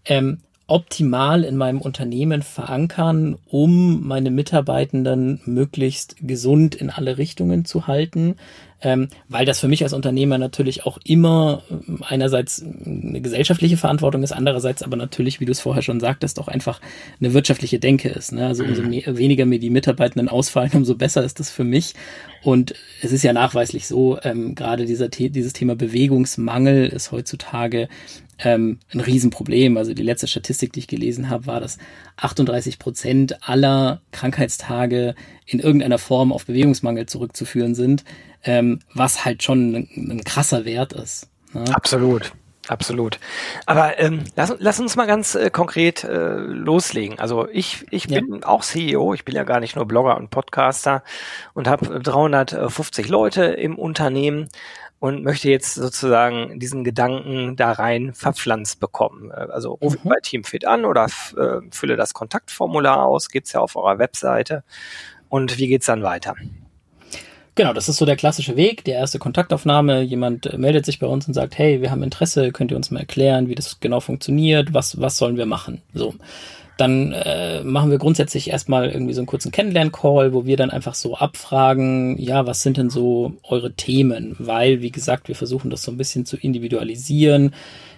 ähm, 0.05 0.39
optimal 0.71 1.43
in 1.43 1.57
meinem 1.57 1.81
Unternehmen 1.81 2.41
verankern, 2.43 3.37
um 3.49 4.07
meine 4.07 4.31
Mitarbeitenden 4.31 5.41
möglichst 5.43 6.15
gesund 6.21 6.75
in 6.75 6.89
alle 6.89 7.17
Richtungen 7.17 7.65
zu 7.65 7.87
halten, 7.87 8.35
ähm, 8.81 9.09
weil 9.27 9.45
das 9.45 9.59
für 9.59 9.67
mich 9.67 9.83
als 9.83 9.91
Unternehmer 9.91 10.37
natürlich 10.37 10.85
auch 10.85 10.97
immer 11.03 11.61
ähm, 11.69 11.99
einerseits 12.07 12.63
eine 12.63 13.19
gesellschaftliche 13.19 13.75
Verantwortung 13.75 14.23
ist, 14.23 14.31
andererseits 14.31 14.81
aber 14.81 14.95
natürlich, 14.95 15.41
wie 15.41 15.45
du 15.45 15.51
es 15.51 15.59
vorher 15.59 15.83
schon 15.83 15.99
sagtest, 15.99 16.39
auch 16.39 16.47
einfach 16.47 16.79
eine 17.19 17.33
wirtschaftliche 17.33 17.77
Denke 17.77 18.07
ist. 18.07 18.31
Ne? 18.31 18.47
Also 18.47 18.63
umso 18.63 18.81
mhm. 18.81 18.91
mehr, 18.91 19.17
weniger 19.17 19.45
mir 19.45 19.59
die 19.59 19.69
Mitarbeitenden 19.69 20.29
ausfallen, 20.29 20.71
umso 20.75 20.95
besser 20.95 21.21
ist 21.21 21.41
das 21.41 21.51
für 21.51 21.65
mich. 21.65 21.95
Und 22.43 22.75
es 23.01 23.11
ist 23.11 23.23
ja 23.23 23.33
nachweislich 23.33 23.87
so, 23.87 24.17
ähm, 24.23 24.55
gerade 24.55 24.85
dieser 24.85 25.09
dieses 25.09 25.51
Thema 25.51 25.75
Bewegungsmangel 25.75 26.87
ist 26.87 27.11
heutzutage 27.11 27.89
ähm, 28.43 28.79
ein 28.93 28.99
Riesenproblem. 28.99 29.77
Also 29.77 29.93
die 29.93 30.03
letzte 30.03 30.27
Statistik, 30.27 30.73
die 30.73 30.79
ich 30.79 30.87
gelesen 30.87 31.29
habe, 31.29 31.45
war, 31.45 31.59
dass 31.59 31.77
38 32.17 32.79
Prozent 32.79 33.47
aller 33.47 34.01
Krankheitstage 34.11 35.15
in 35.45 35.59
irgendeiner 35.59 35.97
Form 35.97 36.31
auf 36.31 36.45
Bewegungsmangel 36.45 37.05
zurückzuführen 37.05 37.75
sind, 37.75 38.03
ähm, 38.43 38.79
was 38.93 39.25
halt 39.25 39.43
schon 39.43 39.75
ein, 39.75 40.11
ein 40.11 40.23
krasser 40.23 40.65
Wert 40.65 40.93
ist. 40.93 41.29
Ne? 41.53 41.63
Absolut. 41.73 42.33
Absolut. 42.67 43.19
Aber 43.65 43.99
ähm, 43.99 44.23
lass, 44.35 44.53
lass 44.59 44.79
uns 44.79 44.95
mal 44.95 45.07
ganz 45.07 45.33
äh, 45.33 45.49
konkret 45.49 46.03
äh, 46.03 46.37
loslegen. 46.37 47.19
Also 47.19 47.49
ich, 47.49 47.85
ich 47.89 48.07
bin 48.07 48.39
ja. 48.41 48.47
auch 48.47 48.63
CEO, 48.63 49.13
ich 49.13 49.25
bin 49.25 49.35
ja 49.35 49.43
gar 49.43 49.59
nicht 49.59 49.75
nur 49.75 49.87
Blogger 49.87 50.15
und 50.15 50.29
Podcaster 50.29 51.03
und 51.53 51.67
habe 51.67 51.99
350 51.99 53.09
Leute 53.09 53.45
im 53.45 53.77
Unternehmen 53.79 54.47
und 55.01 55.23
möchte 55.23 55.49
jetzt 55.49 55.73
sozusagen 55.73 56.59
diesen 56.59 56.83
Gedanken 56.83 57.55
da 57.55 57.71
rein 57.71 58.13
verpflanzt 58.13 58.79
bekommen. 58.79 59.31
Äh, 59.31 59.47
also 59.49 59.73
rufe 59.73 59.97
mhm. 60.03 60.09
bei 60.09 60.17
Teamfit 60.21 60.63
an 60.65 60.85
oder 60.85 61.05
äh, 61.05 61.59
fülle 61.71 61.95
das 61.95 62.13
Kontaktformular 62.13 63.03
aus, 63.03 63.29
gibt's 63.29 63.51
ja 63.53 63.61
auf 63.61 63.75
eurer 63.75 63.97
Webseite. 63.97 64.63
Und 65.27 65.57
wie 65.57 65.67
geht's 65.67 65.87
dann 65.87 66.03
weiter? 66.03 66.35
Genau, 67.61 67.73
das 67.73 67.87
ist 67.87 67.97
so 67.97 68.05
der 68.05 68.15
klassische 68.15 68.55
Weg, 68.55 68.85
die 68.85 68.89
erste 68.89 69.19
Kontaktaufnahme. 69.19 70.01
Jemand 70.01 70.47
äh, 70.47 70.57
meldet 70.57 70.83
sich 70.83 70.97
bei 70.97 71.05
uns 71.05 71.27
und 71.27 71.35
sagt, 71.35 71.59
hey, 71.59 71.79
wir 71.79 71.91
haben 71.91 72.01
Interesse, 72.01 72.51
könnt 72.51 72.71
ihr 72.71 72.75
uns 72.75 72.89
mal 72.89 73.01
erklären, 73.01 73.49
wie 73.49 73.53
das 73.53 73.79
genau 73.79 73.99
funktioniert, 73.99 74.73
was, 74.73 74.99
was 74.99 75.19
sollen 75.19 75.37
wir 75.37 75.45
machen? 75.45 75.83
So 75.93 76.15
dann 76.81 77.11
äh, 77.11 77.63
machen 77.63 77.91
wir 77.91 77.99
grundsätzlich 77.99 78.49
erstmal 78.49 78.89
irgendwie 78.89 79.13
so 79.13 79.21
einen 79.21 79.27
kurzen 79.27 79.51
Kennenlern-Call, 79.51 80.33
wo 80.33 80.47
wir 80.47 80.57
dann 80.57 80.71
einfach 80.71 80.95
so 80.95 81.15
abfragen, 81.15 82.17
ja, 82.17 82.47
was 82.47 82.63
sind 82.63 82.77
denn 82.77 82.89
so 82.89 83.33
eure 83.43 83.73
Themen? 83.73 84.35
Weil, 84.39 84.81
wie 84.81 84.89
gesagt, 84.89 85.27
wir 85.27 85.35
versuchen 85.35 85.69
das 85.69 85.83
so 85.83 85.91
ein 85.91 85.97
bisschen 85.97 86.25
zu 86.25 86.37
individualisieren. 86.37 87.53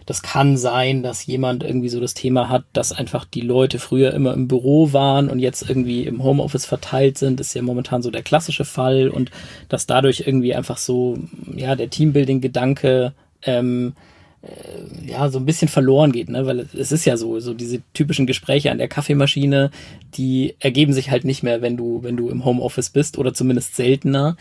Das 0.05 0.21
kann 0.21 0.57
sein, 0.57 1.03
dass 1.03 1.25
jemand 1.25 1.63
irgendwie 1.63 1.89
so 1.89 1.99
das 1.99 2.13
Thema 2.13 2.49
hat, 2.49 2.63
dass 2.73 2.91
einfach 2.91 3.25
die 3.25 3.41
Leute 3.41 3.79
früher 3.79 4.13
immer 4.13 4.33
im 4.33 4.47
Büro 4.47 4.93
waren 4.93 5.29
und 5.29 5.39
jetzt 5.39 5.67
irgendwie 5.67 6.03
im 6.03 6.23
Homeoffice 6.23 6.65
verteilt 6.65 7.17
sind. 7.17 7.39
Das 7.39 7.47
ist 7.47 7.53
ja 7.53 7.61
momentan 7.61 8.01
so 8.01 8.11
der 8.11 8.23
klassische 8.23 8.65
Fall 8.65 9.09
und 9.09 9.31
dass 9.69 9.85
dadurch 9.87 10.23
irgendwie 10.25 10.53
einfach 10.53 10.77
so, 10.77 11.17
ja, 11.55 11.75
der 11.75 11.89
Teambuilding-Gedanke 11.89 13.13
ähm, 13.43 13.93
äh, 14.43 15.09
ja, 15.09 15.29
so 15.29 15.39
ein 15.39 15.45
bisschen 15.45 15.69
verloren 15.69 16.11
geht, 16.11 16.29
ne? 16.29 16.45
Weil 16.45 16.67
es 16.77 16.91
ist 16.91 17.05
ja 17.05 17.15
so, 17.15 17.39
so 17.39 17.53
diese 17.53 17.81
typischen 17.93 18.27
Gespräche 18.27 18.71
an 18.71 18.77
der 18.77 18.89
Kaffeemaschine, 18.89 19.71
die 20.15 20.55
ergeben 20.59 20.93
sich 20.93 21.11
halt 21.11 21.23
nicht 21.23 21.43
mehr, 21.43 21.61
wenn 21.61 21.77
du, 21.77 22.03
wenn 22.03 22.17
du 22.17 22.29
im 22.29 22.43
Homeoffice 22.43 22.89
bist 22.89 23.17
oder 23.17 23.33
zumindest 23.33 23.75
seltener. 23.75 24.35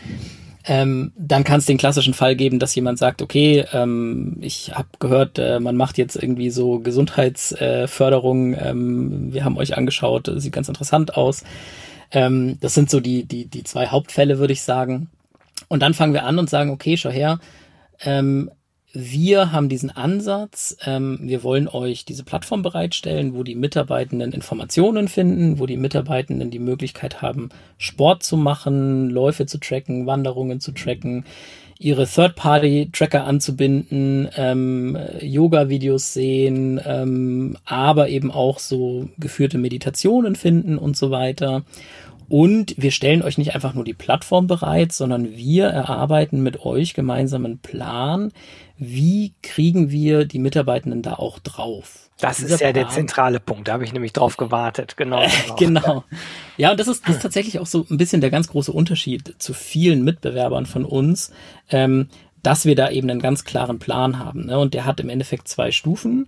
Ähm, 0.65 1.11
dann 1.17 1.43
kann 1.43 1.59
es 1.59 1.65
den 1.65 1.77
klassischen 1.77 2.13
Fall 2.13 2.35
geben, 2.35 2.59
dass 2.59 2.75
jemand 2.75 2.97
sagt, 2.97 3.21
okay, 3.21 3.65
ähm, 3.73 4.37
ich 4.39 4.73
habe 4.73 4.87
gehört, 4.99 5.37
äh, 5.37 5.59
man 5.59 5.75
macht 5.75 5.97
jetzt 5.97 6.15
irgendwie 6.15 6.49
so 6.49 6.79
Gesundheitsförderung, 6.79 8.53
äh, 8.53 8.69
ähm, 8.69 9.33
wir 9.33 9.43
haben 9.43 9.57
euch 9.57 9.77
angeschaut, 9.77 10.31
sieht 10.37 10.53
ganz 10.53 10.69
interessant 10.69 11.17
aus. 11.17 11.43
Ähm, 12.11 12.57
das 12.61 12.73
sind 12.73 12.89
so 12.89 13.01
die, 13.01 13.25
die, 13.25 13.45
die 13.47 13.63
zwei 13.63 13.87
Hauptfälle, 13.87 14.39
würde 14.39 14.53
ich 14.53 14.61
sagen. 14.61 15.09
Und 15.67 15.81
dann 15.81 15.93
fangen 15.93 16.13
wir 16.13 16.23
an 16.25 16.39
und 16.39 16.49
sagen, 16.49 16.69
okay, 16.69 16.95
schau 16.95 17.09
her, 17.09 17.39
ähm, 18.01 18.49
wir 18.95 19.51
haben 19.51 19.69
diesen 19.69 19.89
Ansatz, 19.89 20.77
ähm, 20.85 21.17
wir 21.23 21.43
wollen 21.43 21.67
euch 21.67 22.05
diese 22.05 22.23
Plattform 22.23 22.61
bereitstellen, 22.61 23.33
wo 23.33 23.41
die 23.41 23.55
Mitarbeitenden 23.55 24.31
Informationen 24.31 25.07
finden, 25.07 25.57
wo 25.57 25.65
die 25.65 25.77
Mitarbeitenden 25.77 26.51
die 26.51 26.59
Möglichkeit 26.59 27.23
haben, 27.23 27.49
Sport 27.79 28.21
zu 28.21 28.37
machen, 28.37 29.09
Läufe 29.09 29.47
zu 29.47 29.57
tracken, 29.57 30.05
Wanderungen 30.05 30.59
zu 30.59 30.73
tracken, 30.73 31.25
ihre 31.79 32.05
Third-Party-Tracker 32.05 33.25
anzubinden, 33.25 34.29
ähm, 34.37 34.95
Yoga-Videos 35.19 36.13
sehen, 36.13 36.79
ähm, 36.85 37.57
aber 37.65 38.09
eben 38.09 38.29
auch 38.29 38.59
so 38.59 39.09
geführte 39.17 39.57
Meditationen 39.57 40.35
finden 40.35 40.77
und 40.77 40.95
so 40.95 41.09
weiter. 41.09 41.63
Und 42.29 42.75
wir 42.77 42.91
stellen 42.91 43.21
euch 43.21 43.37
nicht 43.37 43.53
einfach 43.53 43.73
nur 43.73 43.83
die 43.83 43.93
Plattform 43.93 44.47
bereit, 44.47 44.91
sondern 44.91 45.35
wir 45.35 45.65
erarbeiten 45.65 46.41
mit 46.41 46.65
euch 46.65 46.93
gemeinsam 46.93 47.45
einen 47.45 47.59
Plan, 47.59 48.31
wie 48.87 49.33
kriegen 49.41 49.89
wir 49.91 50.25
die 50.25 50.39
Mitarbeitenden 50.39 51.01
da 51.01 51.13
auch 51.13 51.39
drauf. 51.39 52.09
Das 52.19 52.39
ist 52.39 52.51
ja 52.51 52.57
Plan, 52.57 52.73
der 52.73 52.89
zentrale 52.89 53.39
Punkt, 53.39 53.67
da 53.67 53.73
habe 53.73 53.83
ich 53.83 53.93
nämlich 53.93 54.13
drauf 54.13 54.37
gewartet, 54.37 54.95
genau. 54.97 55.23
Genau. 55.57 55.81
genau. 55.81 56.03
Ja, 56.57 56.71
und 56.71 56.79
das 56.79 56.87
ist, 56.87 57.07
das 57.07 57.17
ist 57.17 57.21
tatsächlich 57.21 57.59
auch 57.59 57.65
so 57.65 57.85
ein 57.89 57.97
bisschen 57.97 58.21
der 58.21 58.29
ganz 58.29 58.47
große 58.47 58.71
Unterschied 58.71 59.35
zu 59.39 59.53
vielen 59.53 60.03
Mitbewerbern 60.03 60.65
von 60.65 60.85
uns, 60.85 61.31
ähm, 61.69 62.07
dass 62.43 62.65
wir 62.65 62.75
da 62.75 62.89
eben 62.89 63.09
einen 63.09 63.21
ganz 63.21 63.45
klaren 63.45 63.79
Plan 63.79 64.19
haben. 64.19 64.45
Ne? 64.45 64.59
Und 64.59 64.73
der 64.73 64.85
hat 64.85 64.99
im 64.99 65.09
Endeffekt 65.09 65.47
zwei 65.47 65.71
Stufen 65.71 66.27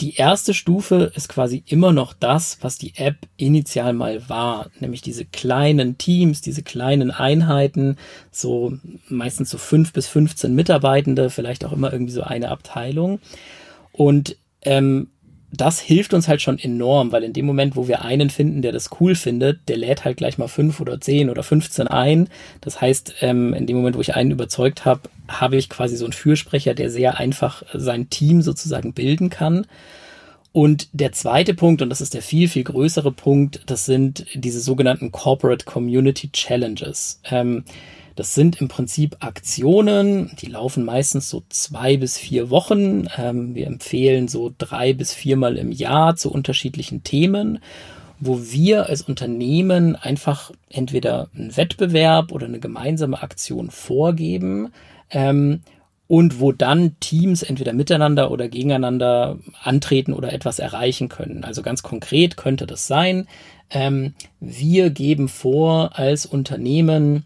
die 0.00 0.16
erste 0.16 0.54
Stufe 0.54 1.12
ist 1.14 1.28
quasi 1.28 1.62
immer 1.66 1.92
noch 1.92 2.12
das, 2.12 2.58
was 2.62 2.78
die 2.78 2.94
App 2.96 3.16
initial 3.36 3.92
mal 3.92 4.28
war, 4.28 4.70
nämlich 4.80 5.02
diese 5.02 5.24
kleinen 5.24 5.98
Teams, 5.98 6.40
diese 6.40 6.62
kleinen 6.62 7.10
Einheiten, 7.10 7.96
so 8.30 8.76
meistens 9.08 9.50
so 9.50 9.58
fünf 9.58 9.92
bis 9.92 10.08
15 10.08 10.54
Mitarbeitende, 10.54 11.30
vielleicht 11.30 11.64
auch 11.64 11.72
immer 11.72 11.92
irgendwie 11.92 12.12
so 12.12 12.22
eine 12.22 12.48
Abteilung. 12.48 13.20
Und 13.92 14.36
ähm, 14.62 15.08
das 15.56 15.80
hilft 15.80 16.14
uns 16.14 16.28
halt 16.28 16.42
schon 16.42 16.58
enorm, 16.58 17.12
weil 17.12 17.24
in 17.24 17.32
dem 17.32 17.46
Moment, 17.46 17.76
wo 17.76 17.88
wir 17.88 18.02
einen 18.02 18.30
finden, 18.30 18.62
der 18.62 18.72
das 18.72 18.90
cool 19.00 19.14
findet, 19.14 19.68
der 19.68 19.76
lädt 19.76 20.04
halt 20.04 20.16
gleich 20.16 20.38
mal 20.38 20.48
fünf 20.48 20.80
oder 20.80 21.00
zehn 21.00 21.30
oder 21.30 21.42
15 21.42 21.88
ein. 21.88 22.28
Das 22.60 22.80
heißt, 22.80 23.16
ähm, 23.20 23.54
in 23.54 23.66
dem 23.66 23.76
Moment, 23.76 23.96
wo 23.96 24.00
ich 24.00 24.14
einen 24.14 24.30
überzeugt 24.30 24.84
habe, 24.84 25.02
habe 25.28 25.56
ich 25.56 25.68
quasi 25.68 25.96
so 25.96 26.04
einen 26.04 26.12
Fürsprecher, 26.12 26.74
der 26.74 26.90
sehr 26.90 27.18
einfach 27.18 27.62
sein 27.72 28.10
Team 28.10 28.42
sozusagen 28.42 28.92
bilden 28.92 29.30
kann. 29.30 29.66
Und 30.52 30.88
der 30.92 31.12
zweite 31.12 31.52
Punkt, 31.52 31.82
und 31.82 31.90
das 31.90 32.00
ist 32.00 32.14
der 32.14 32.22
viel, 32.22 32.48
viel 32.48 32.62
größere 32.62 33.10
Punkt, 33.10 33.62
das 33.66 33.86
sind 33.86 34.26
diese 34.34 34.60
sogenannten 34.60 35.10
Corporate 35.10 35.64
Community 35.64 36.30
Challenges. 36.30 37.20
Ähm, 37.28 37.64
das 38.16 38.34
sind 38.34 38.60
im 38.60 38.68
Prinzip 38.68 39.16
Aktionen, 39.20 40.36
die 40.40 40.46
laufen 40.46 40.84
meistens 40.84 41.28
so 41.28 41.42
zwei 41.48 41.96
bis 41.96 42.18
vier 42.18 42.50
Wochen. 42.50 43.08
Ähm, 43.16 43.54
wir 43.54 43.66
empfehlen 43.66 44.28
so 44.28 44.52
drei 44.56 44.92
bis 44.92 45.12
viermal 45.12 45.56
im 45.56 45.72
Jahr 45.72 46.16
zu 46.16 46.30
unterschiedlichen 46.30 47.02
Themen, 47.02 47.58
wo 48.20 48.40
wir 48.40 48.88
als 48.88 49.02
Unternehmen 49.02 49.96
einfach 49.96 50.52
entweder 50.70 51.28
einen 51.34 51.56
Wettbewerb 51.56 52.30
oder 52.30 52.46
eine 52.46 52.60
gemeinsame 52.60 53.22
Aktion 53.22 53.70
vorgeben. 53.70 54.72
Ähm, 55.10 55.60
und 56.06 56.38
wo 56.38 56.52
dann 56.52 56.96
Teams 57.00 57.42
entweder 57.42 57.72
miteinander 57.72 58.30
oder 58.30 58.48
gegeneinander 58.48 59.38
antreten 59.62 60.12
oder 60.12 60.34
etwas 60.34 60.58
erreichen 60.58 61.08
können. 61.08 61.44
Also 61.44 61.62
ganz 61.62 61.82
konkret 61.82 62.36
könnte 62.36 62.66
das 62.66 62.86
sein, 62.86 63.26
ähm, 63.70 64.14
wir 64.38 64.90
geben 64.90 65.28
vor 65.28 65.98
als 65.98 66.26
Unternehmen, 66.26 67.24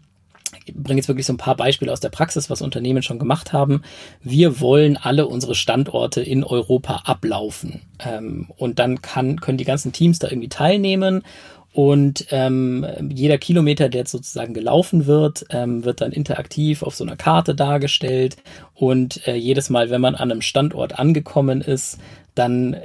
ich 0.65 0.73
bringe 0.75 0.99
jetzt 0.99 1.07
wirklich 1.07 1.25
so 1.25 1.33
ein 1.33 1.37
paar 1.37 1.55
Beispiele 1.55 1.91
aus 1.91 1.99
der 1.99 2.09
Praxis, 2.09 2.49
was 2.49 2.61
Unternehmen 2.61 3.03
schon 3.03 3.19
gemacht 3.19 3.53
haben. 3.53 3.81
Wir 4.21 4.59
wollen 4.59 4.97
alle 4.97 5.27
unsere 5.27 5.55
Standorte 5.55 6.21
in 6.21 6.43
Europa 6.43 7.01
ablaufen. 7.05 7.81
Ähm, 7.99 8.47
und 8.57 8.79
dann 8.79 9.01
kann, 9.01 9.39
können 9.39 9.57
die 9.57 9.65
ganzen 9.65 9.91
Teams 9.91 10.19
da 10.19 10.27
irgendwie 10.27 10.49
teilnehmen. 10.49 11.23
Und 11.71 12.25
ähm, 12.31 12.85
jeder 13.09 13.37
Kilometer, 13.37 13.89
der 13.89 14.01
jetzt 14.01 14.11
sozusagen 14.11 14.53
gelaufen 14.53 15.05
wird, 15.05 15.45
ähm, 15.51 15.85
wird 15.85 16.01
dann 16.01 16.11
interaktiv 16.11 16.81
auf 16.81 16.95
so 16.95 17.03
einer 17.03 17.15
Karte 17.15 17.53
dargestellt. 17.53 18.37
Und 18.73 19.27
äh, 19.27 19.35
jedes 19.35 19.69
Mal, 19.69 19.89
wenn 19.89 20.01
man 20.01 20.15
an 20.15 20.31
einem 20.31 20.41
Standort 20.41 20.97
angekommen 20.97 21.61
ist, 21.61 21.99
dann 22.33 22.77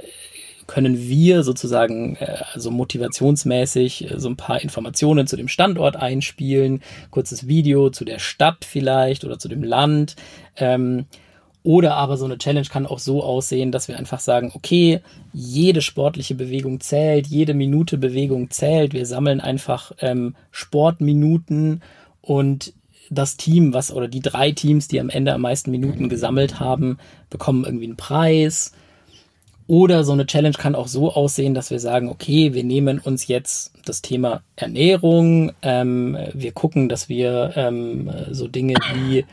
können 0.67 0.97
wir 0.99 1.43
sozusagen 1.43 2.15
äh, 2.17 2.37
also 2.53 2.71
motivationsmäßig 2.71 4.11
äh, 4.11 4.19
so 4.19 4.29
ein 4.29 4.37
paar 4.37 4.61
Informationen 4.61 5.27
zu 5.27 5.35
dem 5.35 5.47
Standort 5.47 5.95
einspielen, 5.95 6.81
kurzes 7.11 7.47
Video 7.47 7.89
zu 7.89 8.05
der 8.05 8.19
Stadt 8.19 8.65
vielleicht 8.65 9.25
oder 9.25 9.39
zu 9.39 9.47
dem 9.47 9.63
Land. 9.63 10.15
Ähm, 10.57 11.05
oder 11.63 11.95
aber 11.95 12.15
so 12.15 12.25
eine 12.25 12.37
Challenge 12.37 12.67
kann 12.67 12.85
auch 12.85 12.99
so 12.99 13.23
aussehen, 13.23 13.71
dass 13.71 13.87
wir 13.87 13.97
einfach 13.97 14.19
sagen, 14.19 14.51
okay, 14.53 15.01
jede 15.33 15.81
sportliche 15.81 16.35
Bewegung 16.35 16.79
zählt, 16.79 17.25
jede 17.25 17.55
Minute 17.55 17.97
Bewegung 17.97 18.51
zählt. 18.51 18.93
Wir 18.93 19.07
sammeln 19.07 19.41
einfach 19.41 19.91
ähm, 19.99 20.35
Sportminuten 20.51 21.81
und 22.21 22.73
das 23.09 23.37
Team, 23.37 23.73
was 23.73 23.91
oder 23.91 24.07
die 24.07 24.19
drei 24.19 24.51
Teams, 24.51 24.87
die 24.87 24.99
am 24.99 25.09
Ende 25.09 25.33
am 25.33 25.41
meisten 25.41 25.71
Minuten 25.71 26.07
gesammelt 26.07 26.59
haben, 26.59 26.97
bekommen 27.31 27.65
irgendwie 27.65 27.85
einen 27.85 27.97
Preis. 27.97 28.71
Oder 29.67 30.03
so 30.03 30.11
eine 30.13 30.27
Challenge 30.27 30.55
kann 30.57 30.75
auch 30.75 30.87
so 30.87 31.11
aussehen, 31.11 31.55
dass 31.55 31.71
wir 31.71 31.79
sagen, 31.79 32.09
okay, 32.09 32.53
wir 32.53 32.63
nehmen 32.63 32.99
uns 32.99 33.27
jetzt 33.27 33.73
das 33.83 34.03
Thema 34.03 34.41
Ernährung, 34.55 35.53
ähm, 35.63 36.17
wir 36.33 36.51
gucken, 36.51 36.87
dass 36.87 37.09
wir 37.09 37.53
ähm, 37.55 38.11
so 38.29 38.47
Dinge 38.47 38.75
wie 38.93 39.25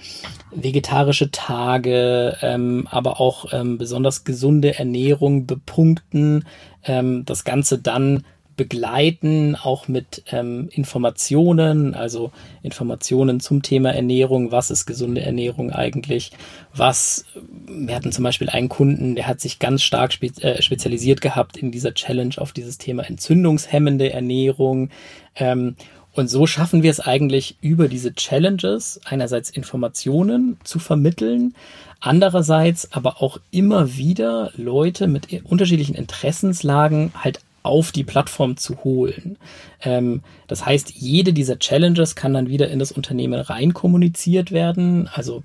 vegetarische 0.51 1.31
Tage, 1.31 2.39
ähm, 2.41 2.89
aber 2.91 3.21
auch 3.21 3.53
ähm, 3.53 3.77
besonders 3.77 4.25
gesunde 4.25 4.79
Ernährung 4.79 5.47
bepunkten, 5.47 6.45
ähm, 6.85 7.25
das 7.27 7.45
Ganze 7.45 7.79
dann 7.79 8.25
begleiten, 8.57 9.57
auch 9.57 9.89
mit 9.89 10.23
ähm, 10.31 10.69
Informationen, 10.73 11.95
also 11.95 12.33
Informationen 12.63 13.41
zum 13.41 13.63
Thema 13.63 13.95
Ernährung, 13.95 14.53
was 14.53 14.71
ist 14.71 14.87
gesunde 14.87 15.23
Ernährung 15.23 15.71
eigentlich, 15.71 16.33
was, 16.75 17.25
wir 17.67 17.95
hatten 17.95 18.13
zum 18.13 18.25
Beispiel 18.25 18.51
einen 18.51 18.69
Kunden, 18.69 19.15
der 19.15 19.27
hat 19.27 19.41
sich 19.41 19.59
ganz 19.59 19.83
stark 19.83 20.13
spe 20.13 20.27
äh, 20.41 20.61
spezialisiert 20.63 21.21
gehabt 21.21 21.57
in 21.57 21.71
dieser 21.71 21.95
Challenge 21.95 22.35
auf 22.39 22.53
dieses 22.53 22.79
Thema 22.79 23.05
entzündungshemmende 23.05 24.13
Ernährung. 24.13 24.91
Ähm, 25.37 25.77
und 26.15 26.29
so 26.29 26.47
schaffen 26.47 26.83
wir 26.83 26.91
es 26.91 27.01
eigentlich 27.01 27.57
über 27.63 27.89
diese 27.89 28.15
Challenges 28.15 29.01
einerseits 29.05 29.49
Informationen 29.49 30.59
zu 30.63 30.79
vermitteln, 30.79 31.55
andererseits 32.01 32.93
aber 32.93 33.23
auch 33.23 33.39
immer 33.51 33.97
wieder 33.97 34.53
Leute 34.57 35.07
mit 35.07 35.43
unterschiedlichen 35.45 35.95
Interessenslagen 35.95 37.13
halt 37.15 37.41
auf 37.63 37.93
die 37.93 38.05
Plattform 38.05 38.57
zu 38.57 38.85
holen. 38.85 39.39
Ähm, 39.83 40.23
das 40.47 40.67
heißt, 40.67 40.91
jede 40.91 41.33
dieser 41.33 41.59
Challenges 41.59 42.15
kann 42.15 42.35
dann 42.35 42.49
wieder 42.49 42.69
in 42.69 42.79
das 42.79 42.93
Unternehmen 42.93 43.41
rein 43.41 43.75
kommuniziert 43.75 44.53
werden. 44.53 45.09
Also 45.13 45.43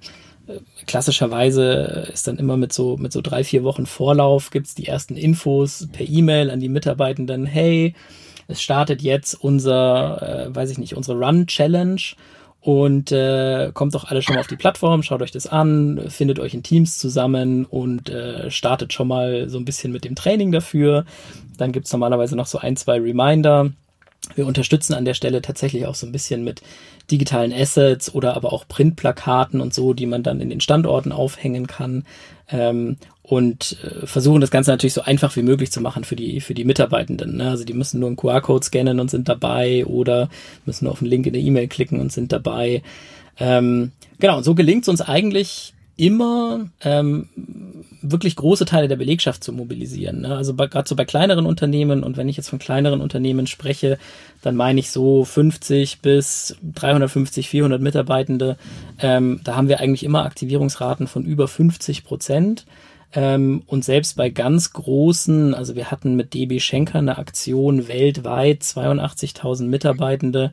äh, 0.47 0.59
klassischerweise 0.86 2.09
ist 2.12 2.27
dann 2.27 2.38
immer 2.38 2.57
mit 2.57 2.74
so, 2.74 2.97
mit 2.97 3.12
so 3.12 3.21
drei, 3.21 3.43
vier 3.43 3.63
Wochen 3.63 3.86
Vorlauf 3.86 4.50
gibt's 4.50 4.75
die 4.75 4.88
ersten 4.88 5.15
Infos 5.15 5.88
per 5.91 6.07
E-Mail 6.07 6.50
an 6.50 6.59
die 6.59 6.69
Mitarbeitenden. 6.69 7.45
Hey, 7.45 7.93
es 8.47 8.62
startet 8.62 9.01
jetzt 9.01 9.33
unser, 9.33 10.47
äh, 10.47 10.55
weiß 10.55 10.71
ich 10.71 10.77
nicht, 10.77 10.95
unsere 10.95 11.19
Run 11.19 11.47
Challenge 11.47 12.01
und 12.67 13.13
äh, 13.13 13.71
kommt 13.74 13.95
doch 13.95 14.03
alle 14.12 14.21
schon 14.21 14.36
mal 14.36 14.41
auf 14.41 14.47
die 14.47 14.57
Plattform, 14.57 15.01
schaut 15.01 15.21
euch 15.21 15.31
das 15.31 15.47
an, 15.47 16.01
findet 16.09 16.38
euch 16.38 16.53
in 16.53 16.63
Teams 16.63 16.97
zusammen 16.97 17.63
und 17.63 18.09
äh, 18.09 18.51
startet 18.51 18.91
schon 18.91 19.07
mal 19.07 19.47
so 19.47 19.57
ein 19.57 19.63
bisschen 19.63 19.93
mit 19.93 20.03
dem 20.03 20.15
Training 20.15 20.51
dafür. 20.51 21.05
Dann 21.55 21.71
gibt's 21.71 21.93
normalerweise 21.93 22.36
noch 22.36 22.45
so 22.45 22.57
ein, 22.57 22.75
zwei 22.75 23.00
Reminder. 23.00 23.71
Wir 24.36 24.45
unterstützen 24.45 24.93
an 24.93 25.05
der 25.05 25.13
Stelle 25.13 25.41
tatsächlich 25.41 25.86
auch 25.86 25.95
so 25.95 26.05
ein 26.05 26.12
bisschen 26.12 26.43
mit 26.43 26.62
digitalen 27.09 27.53
Assets 27.53 28.13
oder 28.13 28.36
aber 28.36 28.51
auch 28.51 28.67
Printplakaten 28.67 29.62
und 29.62 29.74
so, 29.74 29.93
die 29.93 30.05
man 30.05 30.24
dann 30.24 30.41
in 30.41 30.50
den 30.50 30.62
Standorten 30.62 31.12
aufhängen 31.12 31.67
kann. 31.67 32.05
Ähm, 32.50 32.97
und 33.24 33.77
äh, 33.83 34.05
versuchen 34.07 34.39
das 34.39 34.51
Ganze 34.51 34.71
natürlich 34.71 34.93
so 34.93 35.01
einfach 35.01 35.36
wie 35.36 35.41
möglich 35.41 35.71
zu 35.71 35.81
machen 35.81 36.05
für 36.05 36.15
die, 36.15 36.39
für 36.39 36.53
die 36.53 36.63
Mitarbeitenden. 36.63 37.38
Ne? 37.38 37.50
Also 37.50 37.65
die 37.65 37.74
müssen 37.74 38.00
nur 38.00 38.07
einen 38.07 38.15
QR-Code 38.15 38.65
scannen 38.65 39.00
und 39.00 39.12
sind 39.12 39.27
dabei 39.27 39.86
oder 39.86 40.29
müssen 40.65 40.86
nur 40.86 40.93
auf 40.93 41.01
einen 41.01 41.09
Link 41.09 41.27
in 41.27 41.33
der 41.33 41.41
E-Mail 41.41 41.67
klicken 41.67 42.00
und 42.00 42.12
sind 42.12 42.31
dabei. 42.31 42.83
Ähm, 43.38 43.91
genau, 44.19 44.38
und 44.38 44.43
so 44.43 44.55
gelingt 44.55 44.83
es 44.83 44.89
uns 44.89 45.01
eigentlich 45.01 45.74
immer 45.97 46.69
ähm, 46.81 47.27
wirklich 48.01 48.35
große 48.35 48.65
Teile 48.65 48.87
der 48.87 48.95
Belegschaft 48.95 49.43
zu 49.43 49.51
mobilisieren. 49.51 50.21
Ne? 50.21 50.35
Also 50.35 50.53
gerade 50.53 50.87
so 50.87 50.95
bei 50.95 51.05
kleineren 51.05 51.45
Unternehmen 51.45 52.03
und 52.03 52.17
wenn 52.17 52.29
ich 52.29 52.38
jetzt 52.38 52.49
von 52.49 52.60
kleineren 52.60 53.01
Unternehmen 53.01 53.47
spreche, 53.47 53.97
dann 54.41 54.55
meine 54.55 54.79
ich 54.79 54.91
so 54.91 55.25
50 55.25 55.99
bis 55.99 56.55
350, 56.75 57.49
400 57.49 57.81
Mitarbeitende. 57.81 58.57
Ähm, 58.99 59.41
da 59.43 59.55
haben 59.55 59.67
wir 59.67 59.79
eigentlich 59.79 60.03
immer 60.03 60.25
Aktivierungsraten 60.25 61.07
von 61.07 61.25
über 61.25 61.47
50 61.47 62.05
Prozent. 62.05 62.65
Ähm, 63.13 63.63
und 63.67 63.86
selbst 63.86 64.17
bei 64.17 64.30
ganz 64.30 64.74
großen, 64.74 65.54
also 65.54 65.76
wir 65.76 65.91
hatten 65.91 66.15
mit 66.15 66.34
DB 66.34 66.60
Schenker 66.60 67.00
eine 67.00 67.17
Aktion 67.17 67.88
weltweit, 67.88 68.63
82.000 68.63 69.63
Mitarbeitende, 69.67 70.52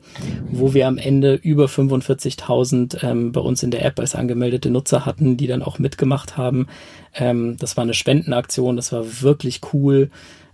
wo 0.49 0.73
wir 0.73 0.87
am 0.87 0.97
Ende 0.97 1.33
über 1.35 1.65
45.000 1.65 3.03
ähm, 3.03 3.31
bei 3.33 3.41
uns 3.41 3.61
in 3.61 3.71
der 3.71 3.83
App 3.83 3.99
als 3.99 4.15
angemeldete 4.15 4.69
Nutzer 4.69 5.05
hatten, 5.05 5.35
die 5.35 5.47
dann 5.47 5.61
auch 5.61 5.79
mitgemacht 5.79 6.37
haben. 6.37 6.67
Ähm, 7.13 7.57
das 7.59 7.75
war 7.75 7.83
eine 7.83 7.93
Spendenaktion, 7.93 8.77
das 8.77 8.93
war 8.93 9.21
wirklich 9.21 9.61
cool, 9.73 10.09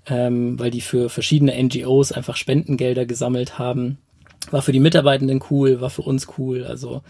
ähm, 0.08 0.60
weil 0.60 0.72
die 0.72 0.82
für 0.82 1.10
verschiedene 1.10 1.54
NGOs 1.62 2.12
einfach 2.12 2.36
Spendengelder 2.36 3.06
gesammelt 3.06 3.60
haben. 3.60 4.00
War 4.50 4.64
für 4.64 4.72
die 4.72 4.80
Mitarbeitenden 4.80 5.42
cool, 5.52 5.82
war 5.82 5.92
für 5.92 6.02
uns 6.02 6.28
cool. 6.40 6.64
Also 6.64 7.04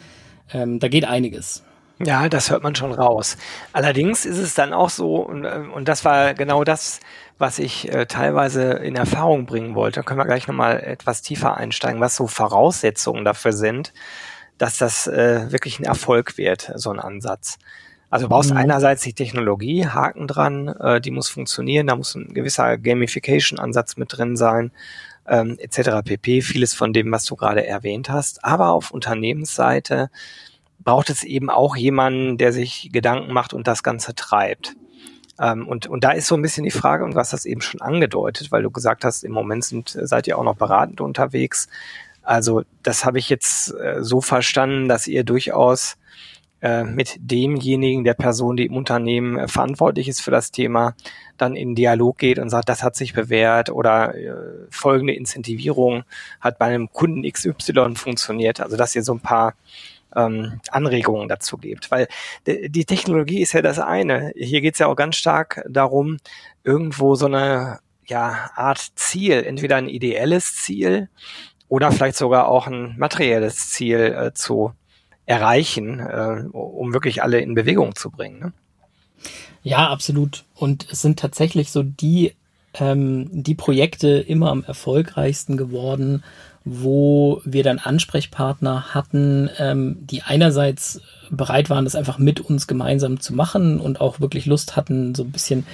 ähm, 0.53 0.79
da 0.79 0.89
geht 0.89 1.05
einiges. 1.05 1.63
Ja, 2.05 2.29
das 2.29 2.49
hört 2.49 2.63
man 2.63 2.75
schon 2.75 2.91
raus. 2.91 3.37
Allerdings 3.73 4.25
ist 4.25 4.37
es 4.37 4.53
dann 4.53 4.73
auch 4.73 4.89
so, 4.89 5.17
und, 5.17 5.45
äh, 5.45 5.63
und 5.73 5.87
das 5.87 6.05
war 6.05 6.33
genau 6.33 6.63
das, 6.63 6.99
was 7.37 7.59
ich 7.59 7.91
äh, 7.91 8.05
teilweise 8.05 8.73
in 8.73 8.95
Erfahrung 8.95 9.45
bringen 9.45 9.75
wollte. 9.75 9.99
Da 9.99 10.03
können 10.03 10.19
wir 10.19 10.25
gleich 10.25 10.47
nochmal 10.47 10.79
etwas 10.79 11.21
tiefer 11.21 11.57
einsteigen, 11.57 11.99
was 11.99 12.15
so 12.15 12.27
Voraussetzungen 12.27 13.25
dafür 13.25 13.53
sind, 13.53 13.93
dass 14.57 14.77
das 14.77 15.07
äh, 15.07 15.51
wirklich 15.51 15.79
ein 15.79 15.85
Erfolg 15.85 16.37
wird, 16.37 16.71
so 16.75 16.91
ein 16.91 16.99
Ansatz. 16.99 17.57
Also 18.11 18.25
du 18.25 18.29
brauchst 18.29 18.51
mhm. 18.51 18.57
einerseits 18.57 19.01
die 19.03 19.13
Technologie, 19.13 19.87
Haken 19.87 20.27
dran, 20.27 20.67
äh, 20.67 21.01
die 21.01 21.11
muss 21.11 21.29
funktionieren, 21.29 21.87
da 21.87 21.95
muss 21.95 22.13
ein 22.13 22.33
gewisser 22.33 22.77
Gamification-Ansatz 22.77 23.95
mit 23.95 24.15
drin 24.15 24.35
sein, 24.35 24.71
ähm, 25.27 25.57
etc. 25.59 26.03
pp. 26.03 26.41
Vieles 26.41 26.73
von 26.73 26.93
dem, 26.93 27.11
was 27.11 27.25
du 27.25 27.35
gerade 27.35 27.65
erwähnt 27.65 28.09
hast. 28.09 28.43
Aber 28.43 28.69
auf 28.69 28.91
Unternehmensseite 28.91 30.09
braucht 30.83 31.09
es 31.09 31.23
eben 31.23 31.49
auch 31.49 31.75
jemanden, 31.75 32.37
der 32.37 32.53
sich 32.53 32.89
Gedanken 32.91 33.33
macht 33.33 33.53
und 33.53 33.67
das 33.67 33.83
Ganze 33.83 34.15
treibt. 34.15 34.75
Ähm, 35.39 35.67
und, 35.67 35.87
und 35.87 36.03
da 36.03 36.11
ist 36.11 36.27
so 36.27 36.35
ein 36.35 36.41
bisschen 36.41 36.63
die 36.63 36.71
Frage, 36.71 37.03
und 37.03 37.15
hast 37.15 37.33
das 37.33 37.45
eben 37.45 37.61
schon 37.61 37.81
angedeutet, 37.81 38.51
weil 38.51 38.63
du 38.63 38.71
gesagt 38.71 39.03
hast, 39.03 39.23
im 39.23 39.31
Moment 39.31 39.65
sind, 39.65 39.89
seid 39.89 40.27
ihr 40.27 40.37
auch 40.37 40.43
noch 40.43 40.55
beratend 40.55 41.01
unterwegs. 41.01 41.67
Also 42.21 42.63
das 42.83 43.05
habe 43.05 43.19
ich 43.19 43.29
jetzt 43.29 43.73
äh, 43.73 44.03
so 44.03 44.21
verstanden, 44.21 44.87
dass 44.87 45.07
ihr 45.07 45.23
durchaus 45.23 45.97
äh, 46.61 46.83
mit 46.83 47.15
demjenigen, 47.19 48.03
der 48.03 48.13
Person, 48.13 48.55
die 48.55 48.67
im 48.67 48.75
Unternehmen 48.75 49.37
äh, 49.39 49.47
verantwortlich 49.47 50.07
ist 50.07 50.21
für 50.21 50.29
das 50.29 50.51
Thema, 50.51 50.93
dann 51.37 51.55
in 51.55 51.73
Dialog 51.73 52.19
geht 52.19 52.37
und 52.37 52.51
sagt, 52.51 52.69
das 52.69 52.83
hat 52.83 52.95
sich 52.95 53.13
bewährt 53.13 53.71
oder 53.71 54.13
äh, 54.13 54.35
folgende 54.69 55.13
Incentivierung 55.13 56.03
hat 56.39 56.59
bei 56.59 56.65
einem 56.67 56.91
Kunden 56.91 57.23
XY 57.23 57.95
funktioniert. 57.95 58.61
Also 58.61 58.77
dass 58.77 58.95
ihr 58.95 59.01
so 59.01 59.13
ein 59.13 59.19
paar 59.19 59.55
ähm, 60.15 60.59
Anregungen 60.69 61.27
dazu 61.27 61.57
gibt. 61.57 61.91
Weil 61.91 62.07
die 62.45 62.85
Technologie 62.85 63.41
ist 63.41 63.53
ja 63.53 63.61
das 63.61 63.79
eine. 63.79 64.31
Hier 64.35 64.61
geht 64.61 64.73
es 64.73 64.79
ja 64.79 64.87
auch 64.87 64.95
ganz 64.95 65.15
stark 65.15 65.63
darum, 65.69 66.17
irgendwo 66.63 67.15
so 67.15 67.25
eine 67.25 67.79
ja, 68.05 68.51
Art 68.55 68.91
Ziel, 68.95 69.43
entweder 69.43 69.77
ein 69.77 69.87
ideelles 69.87 70.55
Ziel 70.55 71.09
oder 71.69 71.91
vielleicht 71.91 72.17
sogar 72.17 72.47
auch 72.47 72.67
ein 72.67 72.95
materielles 72.97 73.69
Ziel 73.69 73.99
äh, 73.99 74.33
zu 74.33 74.73
erreichen, 75.25 75.99
äh, 75.99 76.43
um 76.51 76.93
wirklich 76.93 77.23
alle 77.23 77.39
in 77.39 77.55
Bewegung 77.55 77.95
zu 77.95 78.11
bringen. 78.11 78.39
Ne? 78.39 78.53
Ja, 79.63 79.89
absolut. 79.89 80.43
Und 80.55 80.87
es 80.91 81.01
sind 81.01 81.19
tatsächlich 81.19 81.71
so 81.71 81.83
die, 81.83 82.33
ähm, 82.73 83.29
die 83.31 83.55
Projekte 83.55 84.09
immer 84.09 84.51
am 84.51 84.63
erfolgreichsten 84.63 85.55
geworden, 85.55 86.23
wo 86.63 87.41
wir 87.43 87.63
dann 87.63 87.79
Ansprechpartner 87.79 88.93
hatten, 88.93 89.49
ähm, 89.57 89.97
die 90.01 90.21
einerseits 90.21 91.01
bereit 91.31 91.69
waren, 91.69 91.85
das 91.85 91.95
einfach 91.95 92.19
mit 92.19 92.39
uns 92.39 92.67
gemeinsam 92.67 93.19
zu 93.19 93.33
machen 93.33 93.79
und 93.79 93.99
auch 93.99 94.19
wirklich 94.19 94.45
Lust 94.45 94.75
hatten, 94.75 95.15
so 95.15 95.23
ein 95.23 95.31
bisschen 95.31 95.65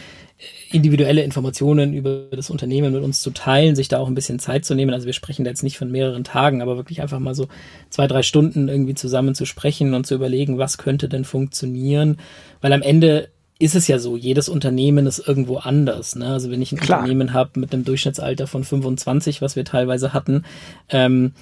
individuelle 0.69 1.23
Informationen 1.23 1.93
über 1.93 2.28
das 2.32 2.50
Unternehmen 2.50 2.93
mit 2.93 3.02
uns 3.02 3.21
zu 3.21 3.32
teilen, 3.32 3.76
sich 3.76 3.88
da 3.88 3.97
auch 3.97 4.08
ein 4.08 4.15
bisschen 4.15 4.38
Zeit 4.38 4.65
zu 4.65 4.76
nehmen. 4.76 4.93
Also 4.93 5.08
wir 5.08 5.13
sprechen 5.13 5.43
da 5.43 5.50
jetzt 5.50 5.63
nicht 5.63 5.78
von 5.78 5.91
mehreren 5.91 6.23
Tagen, 6.23 6.62
aber 6.62 6.78
wirklich 6.78 7.02
einfach 7.02 7.19
mal 7.19 7.34
so 7.34 7.47
zwei, 7.89 8.06
drei 8.08 8.21
Stunden 8.21 8.67
irgendwie 8.67 8.93
zusammen 8.93 9.34
zu 9.34 9.45
sprechen 9.45 9.93
und 9.93 10.06
zu 10.06 10.13
überlegen, 10.13 10.58
was 10.58 10.78
könnte 10.78 11.10
denn 11.10 11.26
funktionieren. 11.26 12.17
Weil 12.62 12.73
am 12.73 12.82
Ende 12.84 13.30
ist 13.60 13.76
es 13.76 13.88
ja 13.88 14.00
so, 14.00 14.15
jedes 14.15 14.50
Unternehmen 14.50 15.08
ist 15.08 15.20
irgendwo 15.20 15.58
anders. 15.58 16.15
Ne? 16.15 16.28
Also 16.28 16.52
wenn 16.52 16.62
ich 16.62 16.72
ein 16.72 16.78
Klar. 16.78 17.00
Unternehmen 17.00 17.34
habe 17.34 17.60
mit 17.60 17.74
einem 17.74 17.86
Durchschnittsalter 17.86 18.48
von 18.48 18.63
25, 18.63 19.41
was 19.41 19.56
wir 19.56 19.65
teilweise 19.65 20.13
hatten, 20.13 20.43
ähm, 20.89 21.34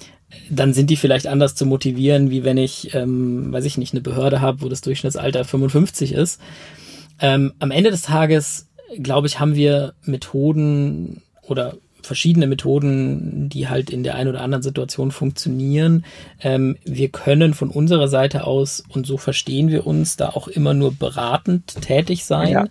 dann 0.50 0.74
sind 0.74 0.90
die 0.90 0.96
vielleicht 0.96 1.26
anders 1.26 1.54
zu 1.54 1.66
motivieren, 1.66 2.30
wie 2.30 2.42
wenn 2.42 2.56
ich, 2.56 2.94
ähm, 2.94 3.52
weiß 3.52 3.64
ich 3.64 3.78
nicht, 3.78 3.92
eine 3.92 4.00
Behörde 4.00 4.40
habe, 4.40 4.62
wo 4.62 4.68
das 4.68 4.80
Durchschnittsalter 4.80 5.44
55 5.44 6.12
ist. 6.12 6.40
Ähm, 7.20 7.52
am 7.58 7.70
Ende 7.70 7.90
des 7.90 8.02
Tages 8.02 8.66
glaube 9.02 9.26
ich, 9.26 9.40
haben 9.40 9.54
wir 9.54 9.94
Methoden 10.02 11.22
oder 11.42 11.76
verschiedene 12.06 12.46
Methoden, 12.46 13.48
die 13.48 13.68
halt 13.68 13.90
in 13.90 14.02
der 14.02 14.14
einen 14.14 14.30
oder 14.30 14.40
anderen 14.40 14.62
Situation 14.62 15.10
funktionieren. 15.10 16.04
Ähm, 16.40 16.76
wir 16.84 17.08
können 17.08 17.54
von 17.54 17.70
unserer 17.70 18.08
Seite 18.08 18.46
aus, 18.46 18.82
und 18.88 19.06
so 19.06 19.18
verstehen 19.18 19.68
wir 19.68 19.86
uns, 19.86 20.16
da 20.16 20.30
auch 20.30 20.48
immer 20.48 20.74
nur 20.74 20.94
beratend 20.94 21.80
tätig 21.82 22.24
sein. 22.24 22.52
Ja. 22.52 22.64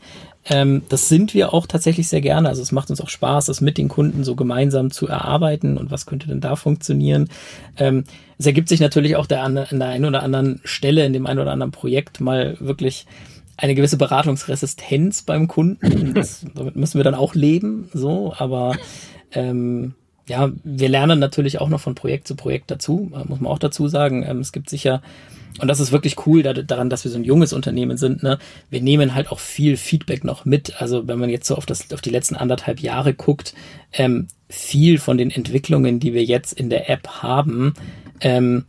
Ähm, 0.47 0.83
das 0.89 1.09
sind 1.09 1.33
wir 1.33 1.53
auch 1.53 1.65
tatsächlich 1.65 2.07
sehr 2.07 2.21
gerne. 2.21 2.49
Also 2.49 2.61
es 2.61 2.71
macht 2.71 2.89
uns 2.89 3.01
auch 3.01 3.09
Spaß, 3.09 3.45
das 3.45 3.61
mit 3.61 3.77
den 3.77 3.87
Kunden 3.87 4.23
so 4.23 4.35
gemeinsam 4.35 4.91
zu 4.91 5.07
erarbeiten 5.07 5.77
und 5.77 5.91
was 5.91 6.05
könnte 6.05 6.27
denn 6.27 6.41
da 6.41 6.55
funktionieren. 6.55 7.29
Ähm, 7.77 8.03
es 8.37 8.45
ergibt 8.45 8.69
sich 8.69 8.79
natürlich 8.79 9.15
auch 9.15 9.25
der, 9.25 9.43
an 9.43 9.55
der 9.55 9.87
einen 9.87 10.05
oder 10.05 10.21
anderen 10.21 10.61
Stelle 10.63 11.05
in 11.05 11.13
dem 11.13 11.25
einen 11.25 11.39
oder 11.39 11.51
anderen 11.51 11.71
Projekt 11.71 12.21
mal 12.21 12.57
wirklich 12.59 13.05
eine 13.57 13.75
gewisse 13.75 13.97
Beratungsresistenz 13.97 15.21
beim 15.21 15.47
Kunden. 15.47 16.13
Das, 16.13 16.45
damit 16.55 16.75
müssen 16.75 16.99
wir 16.99 17.03
dann 17.03 17.15
auch 17.15 17.35
leben, 17.35 17.89
so, 17.93 18.33
aber 18.37 18.75
ähm, 19.31 19.93
ja, 20.27 20.51
wir 20.63 20.89
lernen 20.89 21.19
natürlich 21.19 21.61
auch 21.61 21.69
noch 21.69 21.79
von 21.79 21.95
Projekt 21.95 22.27
zu 22.27 22.35
Projekt 22.35 22.71
dazu, 22.71 23.11
muss 23.27 23.39
man 23.39 23.51
auch 23.51 23.59
dazu 23.59 23.87
sagen. 23.87 24.23
Ähm, 24.27 24.39
es 24.39 24.51
gibt 24.51 24.69
sicher, 24.69 25.01
und 25.59 25.67
das 25.67 25.79
ist 25.79 25.91
wirklich 25.91 26.25
cool 26.25 26.43
da, 26.43 26.53
daran, 26.53 26.89
dass 26.89 27.03
wir 27.03 27.11
so 27.11 27.17
ein 27.17 27.23
junges 27.23 27.53
Unternehmen 27.53 27.97
sind, 27.97 28.23
ne? 28.23 28.39
Wir 28.69 28.81
nehmen 28.81 29.15
halt 29.15 29.31
auch 29.31 29.39
viel 29.39 29.77
Feedback 29.77 30.23
noch 30.23 30.43
mit. 30.43 30.81
Also 30.81 31.07
wenn 31.07 31.19
man 31.19 31.29
jetzt 31.29 31.47
so 31.47 31.55
auf 31.55 31.65
das, 31.65 31.91
auf 31.93 32.01
die 32.01 32.09
letzten 32.09 32.35
anderthalb 32.35 32.79
Jahre 32.79 33.13
guckt, 33.13 33.53
ähm, 33.93 34.27
viel 34.49 34.97
von 34.97 35.17
den 35.17 35.31
Entwicklungen, 35.31 35.99
die 35.99 36.13
wir 36.13 36.23
jetzt 36.23 36.53
in 36.53 36.69
der 36.69 36.89
App 36.89 37.07
haben, 37.07 37.73
ähm, 38.19 38.65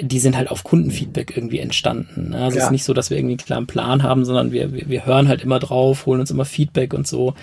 die 0.00 0.18
sind 0.18 0.36
halt 0.36 0.50
auf 0.50 0.64
Kundenfeedback 0.64 1.36
irgendwie 1.36 1.58
entstanden. 1.58 2.30
Ne? 2.30 2.38
Also 2.38 2.56
ja. 2.56 2.62
es 2.62 2.66
ist 2.66 2.72
nicht 2.72 2.84
so, 2.84 2.94
dass 2.94 3.10
wir 3.10 3.18
irgendwie 3.18 3.32
einen 3.32 3.46
klaren 3.46 3.66
Plan 3.66 4.02
haben, 4.02 4.24
sondern 4.24 4.52
wir, 4.52 4.72
wir, 4.72 4.88
wir 4.88 5.06
hören 5.06 5.28
halt 5.28 5.42
immer 5.42 5.58
drauf, 5.58 6.06
holen 6.06 6.20
uns 6.20 6.30
immer 6.30 6.44
Feedback 6.44 6.94
und 6.94 7.06
so. 7.06 7.34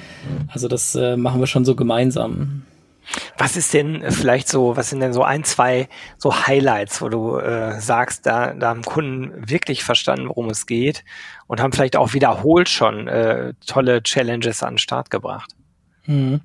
Also 0.48 0.68
das 0.68 0.96
äh, 0.96 1.16
machen 1.16 1.40
wir 1.40 1.48
schon 1.48 1.66
so 1.66 1.76
gemeinsam. 1.76 2.64
Was 3.38 3.56
ist 3.56 3.74
denn 3.74 4.02
äh, 4.02 4.12
vielleicht 4.12 4.48
so, 4.48 4.76
was 4.76 4.90
sind 4.90 5.00
denn 5.00 5.14
so 5.14 5.24
ein, 5.24 5.44
zwei 5.44 5.88
so 6.18 6.48
Highlights, 6.48 7.02
wo 7.02 7.10
du 7.10 7.38
äh, 7.38 7.80
sagst, 7.80 8.26
da, 8.26 8.54
da 8.54 8.70
haben 8.70 8.84
Kunden 8.84 9.32
wirklich 9.50 9.84
verstanden, 9.84 10.28
worum 10.28 10.50
es 10.50 10.66
geht 10.66 11.04
und 11.48 11.62
haben 11.62 11.74
vielleicht 11.74 11.96
auch 11.96 12.14
wiederholt 12.14 12.70
schon 12.70 13.08
äh, 13.08 13.54
tolle 13.66 14.02
Challenges 14.04 14.64
an 14.64 14.74
den 14.74 14.78
Start 14.80 15.10
gebracht? 15.10 15.56
Mhm. 16.06 16.42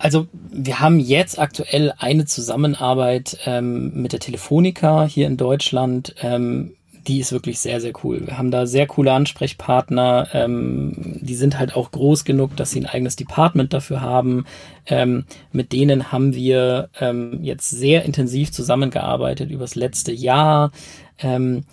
Also 0.00 0.28
wir 0.32 0.80
haben 0.80 0.98
jetzt 0.98 1.38
aktuell 1.38 1.92
eine 1.98 2.24
Zusammenarbeit 2.24 3.36
ähm, 3.44 3.92
mit 4.00 4.14
der 4.14 4.20
Telefonica 4.20 5.04
hier 5.04 5.26
in 5.26 5.36
Deutschland. 5.36 6.14
Ähm, 6.22 6.72
die 7.06 7.20
ist 7.20 7.32
wirklich 7.32 7.60
sehr, 7.60 7.82
sehr 7.82 7.92
cool. 8.02 8.26
Wir 8.26 8.38
haben 8.38 8.50
da 8.50 8.66
sehr 8.66 8.86
coole 8.86 9.12
Ansprechpartner. 9.12 10.28
Ähm, 10.32 11.18
die 11.20 11.34
sind 11.34 11.58
halt 11.58 11.76
auch 11.76 11.90
groß 11.90 12.24
genug, 12.24 12.56
dass 12.56 12.70
sie 12.70 12.80
ein 12.80 12.86
eigenes 12.86 13.16
Department 13.16 13.74
dafür 13.74 14.00
haben. 14.00 14.46
Ähm, 14.86 15.26
mit 15.52 15.70
denen 15.72 16.10
haben 16.10 16.34
wir 16.34 16.88
ähm, 16.98 17.40
jetzt 17.42 17.68
sehr 17.68 18.06
intensiv 18.06 18.52
zusammengearbeitet 18.52 19.50
übers 19.50 19.74
letzte 19.74 20.12
Jahr. 20.12 20.72
Ähm, 21.18 21.64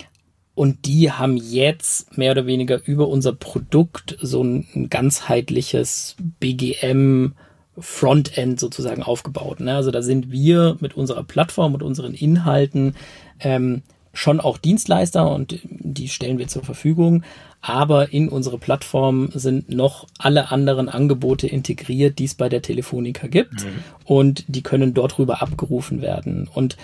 und 0.54 0.86
die 0.86 1.14
haben 1.14 1.38
jetzt 1.38 2.18
mehr 2.18 2.32
oder 2.32 2.46
weniger 2.46 2.82
über 2.86 3.08
unser 3.08 3.32
Produkt 3.32 4.18
so 4.22 4.44
ein 4.44 4.88
ganzheitliches 4.90 6.18
BGM 6.42 7.36
Frontend 7.80 8.60
sozusagen 8.60 9.04
aufgebaut. 9.04 9.60
Ne? 9.60 9.76
Also 9.76 9.92
da 9.92 10.02
sind 10.02 10.32
wir 10.32 10.78
mit 10.80 10.96
unserer 10.96 11.24
Plattform 11.24 11.74
und 11.74 11.84
unseren 11.84 12.14
Inhalten 12.14 12.96
ähm, 13.40 13.84
schon 14.14 14.40
auch 14.40 14.58
Dienstleister 14.58 15.30
und 15.30 15.60
die 15.64 16.10
stellen 16.10 16.40
wir 16.40 16.48
zur 16.48 16.64
Verfügung. 16.64 17.24
Aber 17.62 18.14
in 18.14 18.30
unsere 18.30 18.58
Plattform 18.58 19.30
sind 19.34 19.70
noch 19.70 20.08
alle 20.18 20.52
anderen 20.52 20.90
Angebote 20.90 21.48
integriert, 21.48 22.20
die 22.20 22.26
es 22.26 22.36
bei 22.36 22.50
der 22.50 22.62
Telefonica 22.62 23.28
gibt. 23.28 23.66
Mhm. 23.66 23.84
Und 24.06 24.46
die 24.48 24.64
können 24.64 24.94
dort 24.94 25.20
rüber 25.20 25.42
abgerufen 25.42 26.02
werden. 26.02 26.48
Und 26.52 26.78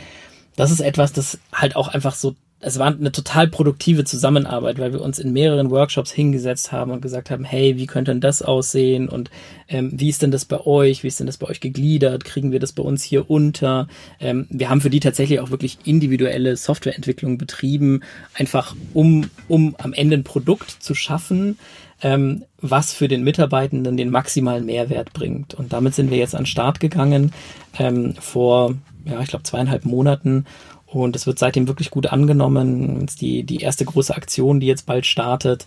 das 0.55 0.71
ist 0.71 0.81
etwas, 0.81 1.13
das 1.13 1.39
halt 1.51 1.75
auch 1.75 1.87
einfach 1.87 2.15
so 2.15 2.35
es 2.65 2.79
war 2.79 2.87
eine 2.87 3.11
total 3.11 3.47
produktive 3.47 4.05
Zusammenarbeit, 4.05 4.79
weil 4.79 4.93
wir 4.93 5.01
uns 5.01 5.19
in 5.19 5.33
mehreren 5.33 5.69
Workshops 5.69 6.11
hingesetzt 6.11 6.71
haben 6.71 6.91
und 6.91 7.01
gesagt 7.01 7.29
haben, 7.29 7.43
hey, 7.43 7.77
wie 7.77 7.87
könnte 7.87 8.11
denn 8.11 8.21
das 8.21 8.41
aussehen 8.41 9.09
und 9.09 9.29
ähm, 9.67 9.91
wie 9.93 10.09
ist 10.09 10.21
denn 10.21 10.31
das 10.31 10.45
bei 10.45 10.59
euch, 10.61 11.03
wie 11.03 11.07
ist 11.07 11.19
denn 11.19 11.27
das 11.27 11.37
bei 11.37 11.47
euch 11.47 11.59
gegliedert, 11.59 12.23
kriegen 12.23 12.51
wir 12.51 12.59
das 12.59 12.71
bei 12.71 12.83
uns 12.83 13.03
hier 13.03 13.29
unter? 13.29 13.87
Ähm, 14.19 14.47
wir 14.49 14.69
haben 14.69 14.81
für 14.81 14.89
die 14.89 15.01
tatsächlich 15.01 15.41
auch 15.41 15.51
wirklich 15.51 15.79
individuelle 15.83 16.55
Softwareentwicklung 16.55 17.37
betrieben, 17.37 18.01
einfach 18.33 18.75
um, 18.93 19.29
um 19.47 19.75
am 19.77 19.93
Ende 19.93 20.17
ein 20.17 20.23
Produkt 20.23 20.69
zu 20.69 20.95
schaffen, 20.95 21.59
ähm, 22.01 22.45
was 22.61 22.93
für 22.93 23.07
den 23.07 23.23
Mitarbeitenden 23.23 23.97
den 23.97 24.09
maximalen 24.09 24.65
Mehrwert 24.65 25.11
bringt. 25.13 25.53
Und 25.53 25.73
damit 25.73 25.95
sind 25.95 26.11
wir 26.11 26.17
jetzt 26.17 26.35
an 26.35 26.43
den 26.43 26.47
Start 26.47 26.79
gegangen 26.79 27.33
ähm, 27.77 28.15
vor, 28.19 28.75
ja, 29.05 29.19
ich 29.21 29.27
glaube 29.27 29.43
zweieinhalb 29.43 29.85
Monaten 29.85 30.45
und 30.93 31.15
es 31.15 31.25
wird 31.27 31.39
seitdem 31.39 31.67
wirklich 31.67 31.89
gut 31.89 32.07
angenommen. 32.07 33.07
Die, 33.19 33.43
die 33.43 33.57
erste 33.57 33.85
große 33.85 34.15
Aktion, 34.15 34.59
die 34.59 34.67
jetzt 34.67 34.85
bald 34.85 35.05
startet, 35.05 35.65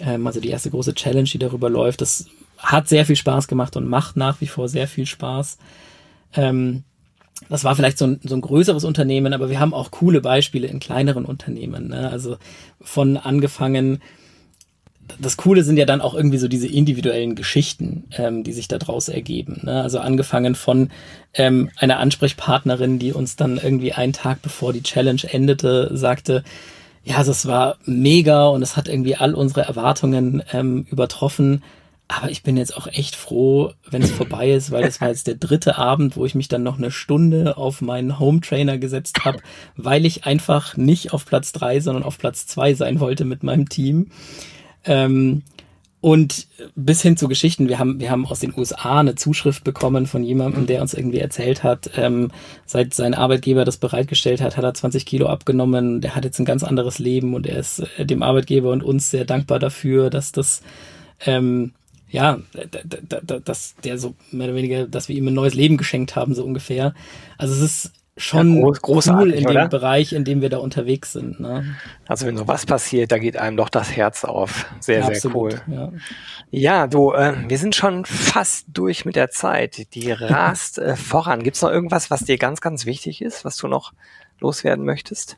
ähm, 0.00 0.26
also 0.26 0.40
die 0.40 0.50
erste 0.50 0.70
große 0.70 0.94
Challenge, 0.94 1.28
die 1.28 1.38
darüber 1.38 1.70
läuft, 1.70 2.00
das 2.00 2.26
hat 2.58 2.88
sehr 2.88 3.06
viel 3.06 3.16
Spaß 3.16 3.48
gemacht 3.48 3.76
und 3.76 3.88
macht 3.88 4.16
nach 4.16 4.40
wie 4.40 4.46
vor 4.46 4.68
sehr 4.68 4.88
viel 4.88 5.06
Spaß. 5.06 5.58
Ähm, 6.34 6.84
das 7.48 7.64
war 7.64 7.76
vielleicht 7.76 7.98
so 7.98 8.06
ein, 8.06 8.20
so 8.24 8.34
ein 8.34 8.40
größeres 8.40 8.84
Unternehmen, 8.84 9.32
aber 9.32 9.48
wir 9.48 9.60
haben 9.60 9.74
auch 9.74 9.90
coole 9.90 10.20
Beispiele 10.20 10.66
in 10.66 10.80
kleineren 10.80 11.24
Unternehmen. 11.24 11.88
Ne? 11.88 12.10
Also 12.10 12.36
von 12.80 13.16
angefangen, 13.16 14.00
das 15.18 15.36
Coole 15.36 15.62
sind 15.62 15.76
ja 15.76 15.86
dann 15.86 16.00
auch 16.00 16.14
irgendwie 16.14 16.38
so 16.38 16.48
diese 16.48 16.66
individuellen 16.66 17.34
Geschichten, 17.34 18.04
ähm, 18.16 18.44
die 18.44 18.52
sich 18.52 18.68
daraus 18.68 19.08
ergeben. 19.08 19.60
Ne? 19.64 19.82
Also 19.82 19.98
angefangen 19.98 20.54
von 20.54 20.90
ähm, 21.34 21.70
einer 21.76 21.98
Ansprechpartnerin, 21.98 22.98
die 22.98 23.12
uns 23.12 23.36
dann 23.36 23.58
irgendwie 23.58 23.92
einen 23.92 24.12
Tag 24.12 24.42
bevor 24.42 24.72
die 24.72 24.82
Challenge 24.82 25.22
endete, 25.30 25.90
sagte, 25.92 26.44
ja, 27.04 27.22
das 27.24 27.46
war 27.46 27.78
mega 27.84 28.48
und 28.48 28.62
es 28.62 28.76
hat 28.76 28.88
irgendwie 28.88 29.16
all 29.16 29.34
unsere 29.34 29.62
Erwartungen 29.62 30.42
ähm, 30.52 30.86
übertroffen. 30.90 31.62
Aber 32.08 32.30
ich 32.30 32.42
bin 32.42 32.56
jetzt 32.56 32.74
auch 32.74 32.86
echt 32.86 33.16
froh, 33.16 33.72
wenn 33.90 34.02
es 34.02 34.10
vorbei 34.10 34.50
ist, 34.50 34.70
weil 34.70 34.82
das 34.82 35.00
war 35.00 35.08
jetzt 35.08 35.26
der 35.26 35.34
dritte 35.34 35.76
Abend, 35.76 36.16
wo 36.16 36.24
ich 36.24 36.34
mich 36.34 36.48
dann 36.48 36.62
noch 36.62 36.78
eine 36.78 36.90
Stunde 36.90 37.58
auf 37.58 37.82
meinen 37.82 38.18
Home 38.18 38.40
Trainer 38.40 38.78
gesetzt 38.78 39.24
habe, 39.26 39.40
weil 39.76 40.06
ich 40.06 40.24
einfach 40.24 40.76
nicht 40.78 41.12
auf 41.12 41.26
Platz 41.26 41.52
drei, 41.52 41.80
sondern 41.80 42.04
auf 42.04 42.16
Platz 42.16 42.46
zwei 42.46 42.72
sein 42.72 42.98
wollte 43.00 43.26
mit 43.26 43.42
meinem 43.42 43.68
Team. 43.68 44.10
Ähm, 44.88 45.42
und 46.00 46.46
bis 46.76 47.02
hin 47.02 47.16
zu 47.16 47.26
Geschichten, 47.26 47.68
wir 47.68 47.80
haben, 47.80 47.98
wir 47.98 48.10
haben 48.10 48.24
aus 48.24 48.38
den 48.38 48.56
USA 48.56 49.00
eine 49.00 49.16
Zuschrift 49.16 49.64
bekommen 49.64 50.06
von 50.06 50.22
jemandem, 50.22 50.66
der 50.66 50.80
uns 50.80 50.94
irgendwie 50.94 51.18
erzählt 51.18 51.64
hat, 51.64 51.90
ähm, 51.96 52.30
seit 52.66 52.94
sein 52.94 53.14
Arbeitgeber 53.14 53.64
das 53.64 53.78
bereitgestellt 53.78 54.40
hat, 54.40 54.56
hat 54.56 54.64
er 54.64 54.74
20 54.74 55.04
Kilo 55.06 55.26
abgenommen, 55.26 56.00
der 56.00 56.14
hat 56.14 56.24
jetzt 56.24 56.38
ein 56.38 56.44
ganz 56.44 56.62
anderes 56.62 57.00
Leben 57.00 57.34
und 57.34 57.48
er 57.48 57.58
ist 57.58 57.80
äh, 57.98 58.06
dem 58.06 58.22
Arbeitgeber 58.22 58.70
und 58.70 58.84
uns 58.84 59.10
sehr 59.10 59.24
dankbar 59.24 59.58
dafür, 59.58 60.08
dass 60.08 60.30
das, 60.30 60.62
ähm, 61.26 61.72
ja, 62.10 62.38
dass 63.44 63.74
der 63.82 63.98
so 63.98 64.14
mehr 64.30 64.46
oder 64.46 64.56
weniger, 64.56 64.86
dass 64.86 65.08
wir 65.08 65.16
ihm 65.16 65.26
ein 65.26 65.34
neues 65.34 65.54
Leben 65.54 65.76
geschenkt 65.76 66.14
haben, 66.14 66.32
so 66.32 66.44
ungefähr. 66.44 66.94
Also 67.38 67.54
es 67.54 67.60
ist 67.60 67.92
schon 68.18 68.56
ja, 68.56 68.70
groß, 68.70 69.08
cool 69.08 69.30
in 69.30 69.44
dem 69.44 69.50
oder? 69.50 69.68
Bereich, 69.68 70.12
in 70.12 70.24
dem 70.24 70.42
wir 70.42 70.50
da 70.50 70.58
unterwegs 70.58 71.12
sind. 71.12 71.40
Ne? 71.40 71.76
Also 72.06 72.26
wenn 72.26 72.36
sowas 72.36 72.66
passiert, 72.66 73.12
da 73.12 73.18
geht 73.18 73.36
einem 73.36 73.56
doch 73.56 73.68
das 73.68 73.96
Herz 73.96 74.24
auf. 74.24 74.66
Sehr, 74.80 75.00
ja, 75.00 75.14
sehr 75.14 75.34
cool. 75.34 75.60
Ja, 75.66 75.92
ja 76.50 76.86
du, 76.86 77.12
äh, 77.12 77.34
wir 77.48 77.58
sind 77.58 77.74
schon 77.74 78.04
fast 78.04 78.66
durch 78.74 79.04
mit 79.04 79.16
der 79.16 79.30
Zeit. 79.30 79.94
Die 79.94 80.10
rast 80.10 80.78
äh, 80.78 80.96
voran. 80.96 81.42
Gibt's 81.42 81.62
noch 81.62 81.70
irgendwas, 81.70 82.10
was 82.10 82.20
dir 82.20 82.36
ganz, 82.36 82.60
ganz 82.60 82.84
wichtig 82.84 83.22
ist, 83.22 83.44
was 83.44 83.56
du 83.56 83.68
noch 83.68 83.92
loswerden 84.40 84.84
möchtest? 84.84 85.36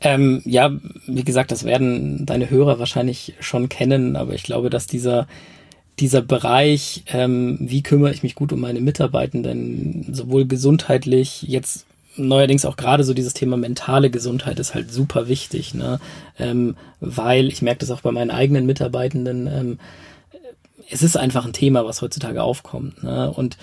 Ähm, 0.00 0.42
ja, 0.44 0.70
wie 1.06 1.24
gesagt, 1.24 1.52
das 1.52 1.64
werden 1.64 2.26
deine 2.26 2.50
Hörer 2.50 2.78
wahrscheinlich 2.78 3.34
schon 3.38 3.68
kennen, 3.68 4.16
aber 4.16 4.34
ich 4.34 4.42
glaube, 4.42 4.68
dass 4.68 4.86
dieser 4.86 5.28
dieser 6.02 6.20
Bereich, 6.20 7.04
ähm, 7.06 7.56
wie 7.60 7.82
kümmere 7.82 8.12
ich 8.12 8.22
mich 8.22 8.34
gut 8.34 8.52
um 8.52 8.60
meine 8.60 8.80
Mitarbeitenden, 8.80 10.12
sowohl 10.12 10.46
gesundheitlich, 10.46 11.42
jetzt 11.42 11.86
neuerdings 12.16 12.66
auch 12.66 12.76
gerade 12.76 13.04
so 13.04 13.14
dieses 13.14 13.32
Thema 13.32 13.56
mentale 13.56 14.10
Gesundheit 14.10 14.58
ist 14.58 14.74
halt 14.74 14.92
super 14.92 15.28
wichtig, 15.28 15.72
ne? 15.72 16.00
Ähm, 16.38 16.76
weil 17.00 17.46
ich 17.46 17.62
merke 17.62 17.78
das 17.78 17.90
auch 17.90 18.02
bei 18.02 18.10
meinen 18.10 18.30
eigenen 18.30 18.66
Mitarbeitenden, 18.66 19.46
ähm, 19.46 19.78
es 20.90 21.02
ist 21.02 21.16
einfach 21.16 21.46
ein 21.46 21.54
Thema, 21.54 21.86
was 21.86 22.02
heutzutage 22.02 22.42
aufkommt. 22.42 23.02
Ne? 23.02 23.30
Und 23.30 23.56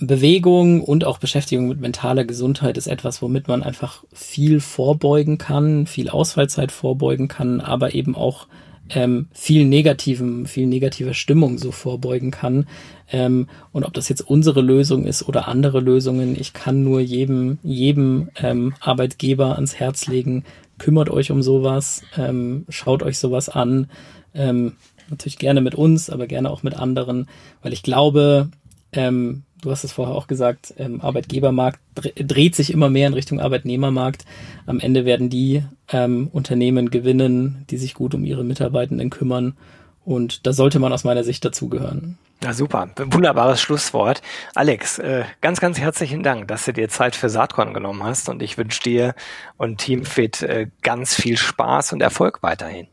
Bewegung 0.00 0.82
und 0.82 1.04
auch 1.04 1.18
Beschäftigung 1.18 1.68
mit 1.68 1.80
mentaler 1.80 2.24
Gesundheit 2.24 2.76
ist 2.76 2.88
etwas, 2.88 3.22
womit 3.22 3.46
man 3.46 3.62
einfach 3.62 4.02
viel 4.12 4.58
vorbeugen 4.58 5.38
kann, 5.38 5.86
viel 5.86 6.08
Ausfallzeit 6.08 6.72
vorbeugen 6.72 7.28
kann, 7.28 7.60
aber 7.60 7.94
eben 7.94 8.16
auch 8.16 8.48
ähm, 8.90 9.28
viel 9.32 9.64
negativen, 9.64 10.46
viel 10.46 10.66
negativer 10.66 11.14
Stimmung 11.14 11.58
so 11.58 11.72
vorbeugen 11.72 12.30
kann. 12.30 12.66
Ähm, 13.10 13.48
und 13.72 13.84
ob 13.84 13.94
das 13.94 14.08
jetzt 14.08 14.22
unsere 14.22 14.60
Lösung 14.60 15.04
ist 15.04 15.28
oder 15.28 15.48
andere 15.48 15.80
Lösungen, 15.80 16.38
ich 16.38 16.52
kann 16.52 16.82
nur 16.82 17.00
jedem, 17.00 17.58
jedem 17.62 18.30
ähm, 18.36 18.74
Arbeitgeber 18.80 19.54
ans 19.56 19.76
Herz 19.76 20.06
legen, 20.06 20.44
kümmert 20.78 21.10
euch 21.10 21.30
um 21.30 21.42
sowas, 21.42 22.02
ähm, 22.16 22.64
schaut 22.68 23.02
euch 23.02 23.18
sowas 23.18 23.48
an. 23.48 23.88
Ähm, 24.34 24.72
Natürlich 25.12 25.38
gerne 25.38 25.60
mit 25.60 25.74
uns, 25.74 26.08
aber 26.08 26.26
gerne 26.26 26.50
auch 26.50 26.62
mit 26.62 26.74
anderen, 26.74 27.28
weil 27.62 27.74
ich 27.74 27.82
glaube, 27.82 28.48
ähm, 28.92 29.42
du 29.62 29.70
hast 29.70 29.84
es 29.84 29.92
vorher 29.92 30.14
auch 30.14 30.26
gesagt, 30.26 30.74
ähm, 30.76 31.00
Arbeitgebermarkt 31.00 31.80
dreht 32.16 32.54
sich 32.54 32.72
immer 32.72 32.90
mehr 32.90 33.06
in 33.06 33.14
Richtung 33.14 33.40
Arbeitnehmermarkt. 33.40 34.26
Am 34.66 34.78
Ende 34.80 35.06
werden 35.06 35.30
die 35.30 35.64
ähm, 35.90 36.28
Unternehmen 36.32 36.90
gewinnen, 36.90 37.64
die 37.70 37.78
sich 37.78 37.94
gut 37.94 38.14
um 38.14 38.24
ihre 38.24 38.44
Mitarbeitenden 38.44 39.08
kümmern. 39.08 39.56
Und 40.04 40.46
da 40.46 40.52
sollte 40.52 40.80
man 40.80 40.92
aus 40.92 41.04
meiner 41.04 41.24
Sicht 41.24 41.44
dazugehören. 41.44 42.18
Ja, 42.42 42.52
super. 42.52 42.90
Wunderbares 42.96 43.60
Schlusswort. 43.60 44.20
Alex, 44.56 44.98
äh, 44.98 45.22
ganz, 45.40 45.60
ganz 45.60 45.78
herzlichen 45.78 46.24
Dank, 46.24 46.48
dass 46.48 46.64
du 46.64 46.72
dir 46.72 46.88
Zeit 46.88 47.14
für 47.14 47.28
Saatkorn 47.28 47.72
genommen 47.72 48.02
hast 48.02 48.28
und 48.28 48.42
ich 48.42 48.58
wünsche 48.58 48.82
dir 48.82 49.14
und 49.58 49.78
Teamfit 49.78 50.42
äh, 50.42 50.66
ganz 50.82 51.14
viel 51.14 51.36
Spaß 51.36 51.92
und 51.92 52.02
Erfolg 52.02 52.42
weiterhin. 52.42 52.88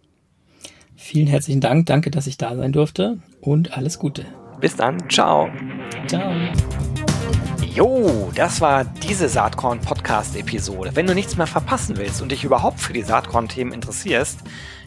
Vielen 0.95 1.27
herzlichen 1.27 1.61
Dank. 1.61 1.87
Danke, 1.87 2.11
dass 2.11 2.27
ich 2.27 2.37
da 2.37 2.55
sein 2.55 2.73
durfte 2.73 3.17
und 3.41 3.75
alles 3.75 3.97
Gute. 3.97 4.25
Bis 4.59 4.75
dann. 4.75 5.09
Ciao. 5.09 5.49
Ciao. 6.07 6.33
Jo, 7.73 8.31
das 8.35 8.59
war 8.59 8.83
diese 8.83 9.29
Saatkorn-Podcast-Episode. 9.29 10.95
Wenn 10.95 11.07
du 11.07 11.15
nichts 11.15 11.37
mehr 11.37 11.47
verpassen 11.47 11.97
willst 11.97 12.21
und 12.21 12.31
dich 12.31 12.43
überhaupt 12.43 12.79
für 12.79 12.93
die 12.93 13.03
Saatkorn-Themen 13.03 13.71
interessierst, 13.71 14.39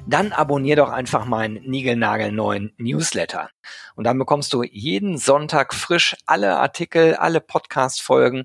dann 0.07 0.33
abonnier 0.33 0.77
doch 0.77 0.91
einfach 0.91 1.25
meinen 1.25 1.63
niegelnagelneuen 1.63 2.73
Newsletter. 2.77 3.51
Und 3.95 4.05
dann 4.05 4.19
bekommst 4.19 4.53
du 4.53 4.63
jeden 4.63 5.17
Sonntag 5.17 5.75
frisch 5.75 6.17
alle 6.27 6.59
Artikel, 6.59 7.15
alle 7.15 7.41
Podcast-Folgen, 7.41 8.45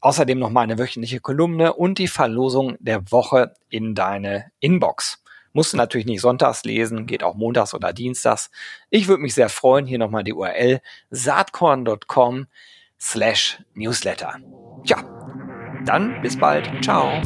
außerdem 0.00 0.38
noch 0.38 0.50
meine 0.50 0.78
wöchentliche 0.78 1.20
Kolumne 1.20 1.74
und 1.74 1.98
die 1.98 2.08
Verlosung 2.08 2.76
der 2.78 3.10
Woche 3.10 3.54
in 3.70 3.94
deine 3.94 4.52
Inbox. 4.60 5.23
Musst 5.54 5.72
du 5.72 5.76
natürlich 5.76 6.06
nicht 6.06 6.20
sonntags 6.20 6.64
lesen, 6.64 7.06
geht 7.06 7.22
auch 7.22 7.36
montags 7.36 7.72
oder 7.74 7.92
dienstags. 7.92 8.50
Ich 8.90 9.06
würde 9.06 9.22
mich 9.22 9.34
sehr 9.34 9.48
freuen. 9.48 9.86
Hier 9.86 9.98
nochmal 9.98 10.24
die 10.24 10.34
URL 10.34 10.80
saatkorn.com 11.10 12.48
slash 13.00 13.62
newsletter. 13.74 14.40
Tja, 14.84 15.04
dann 15.86 16.20
bis 16.22 16.36
bald. 16.36 16.68
Ciao. 16.82 17.22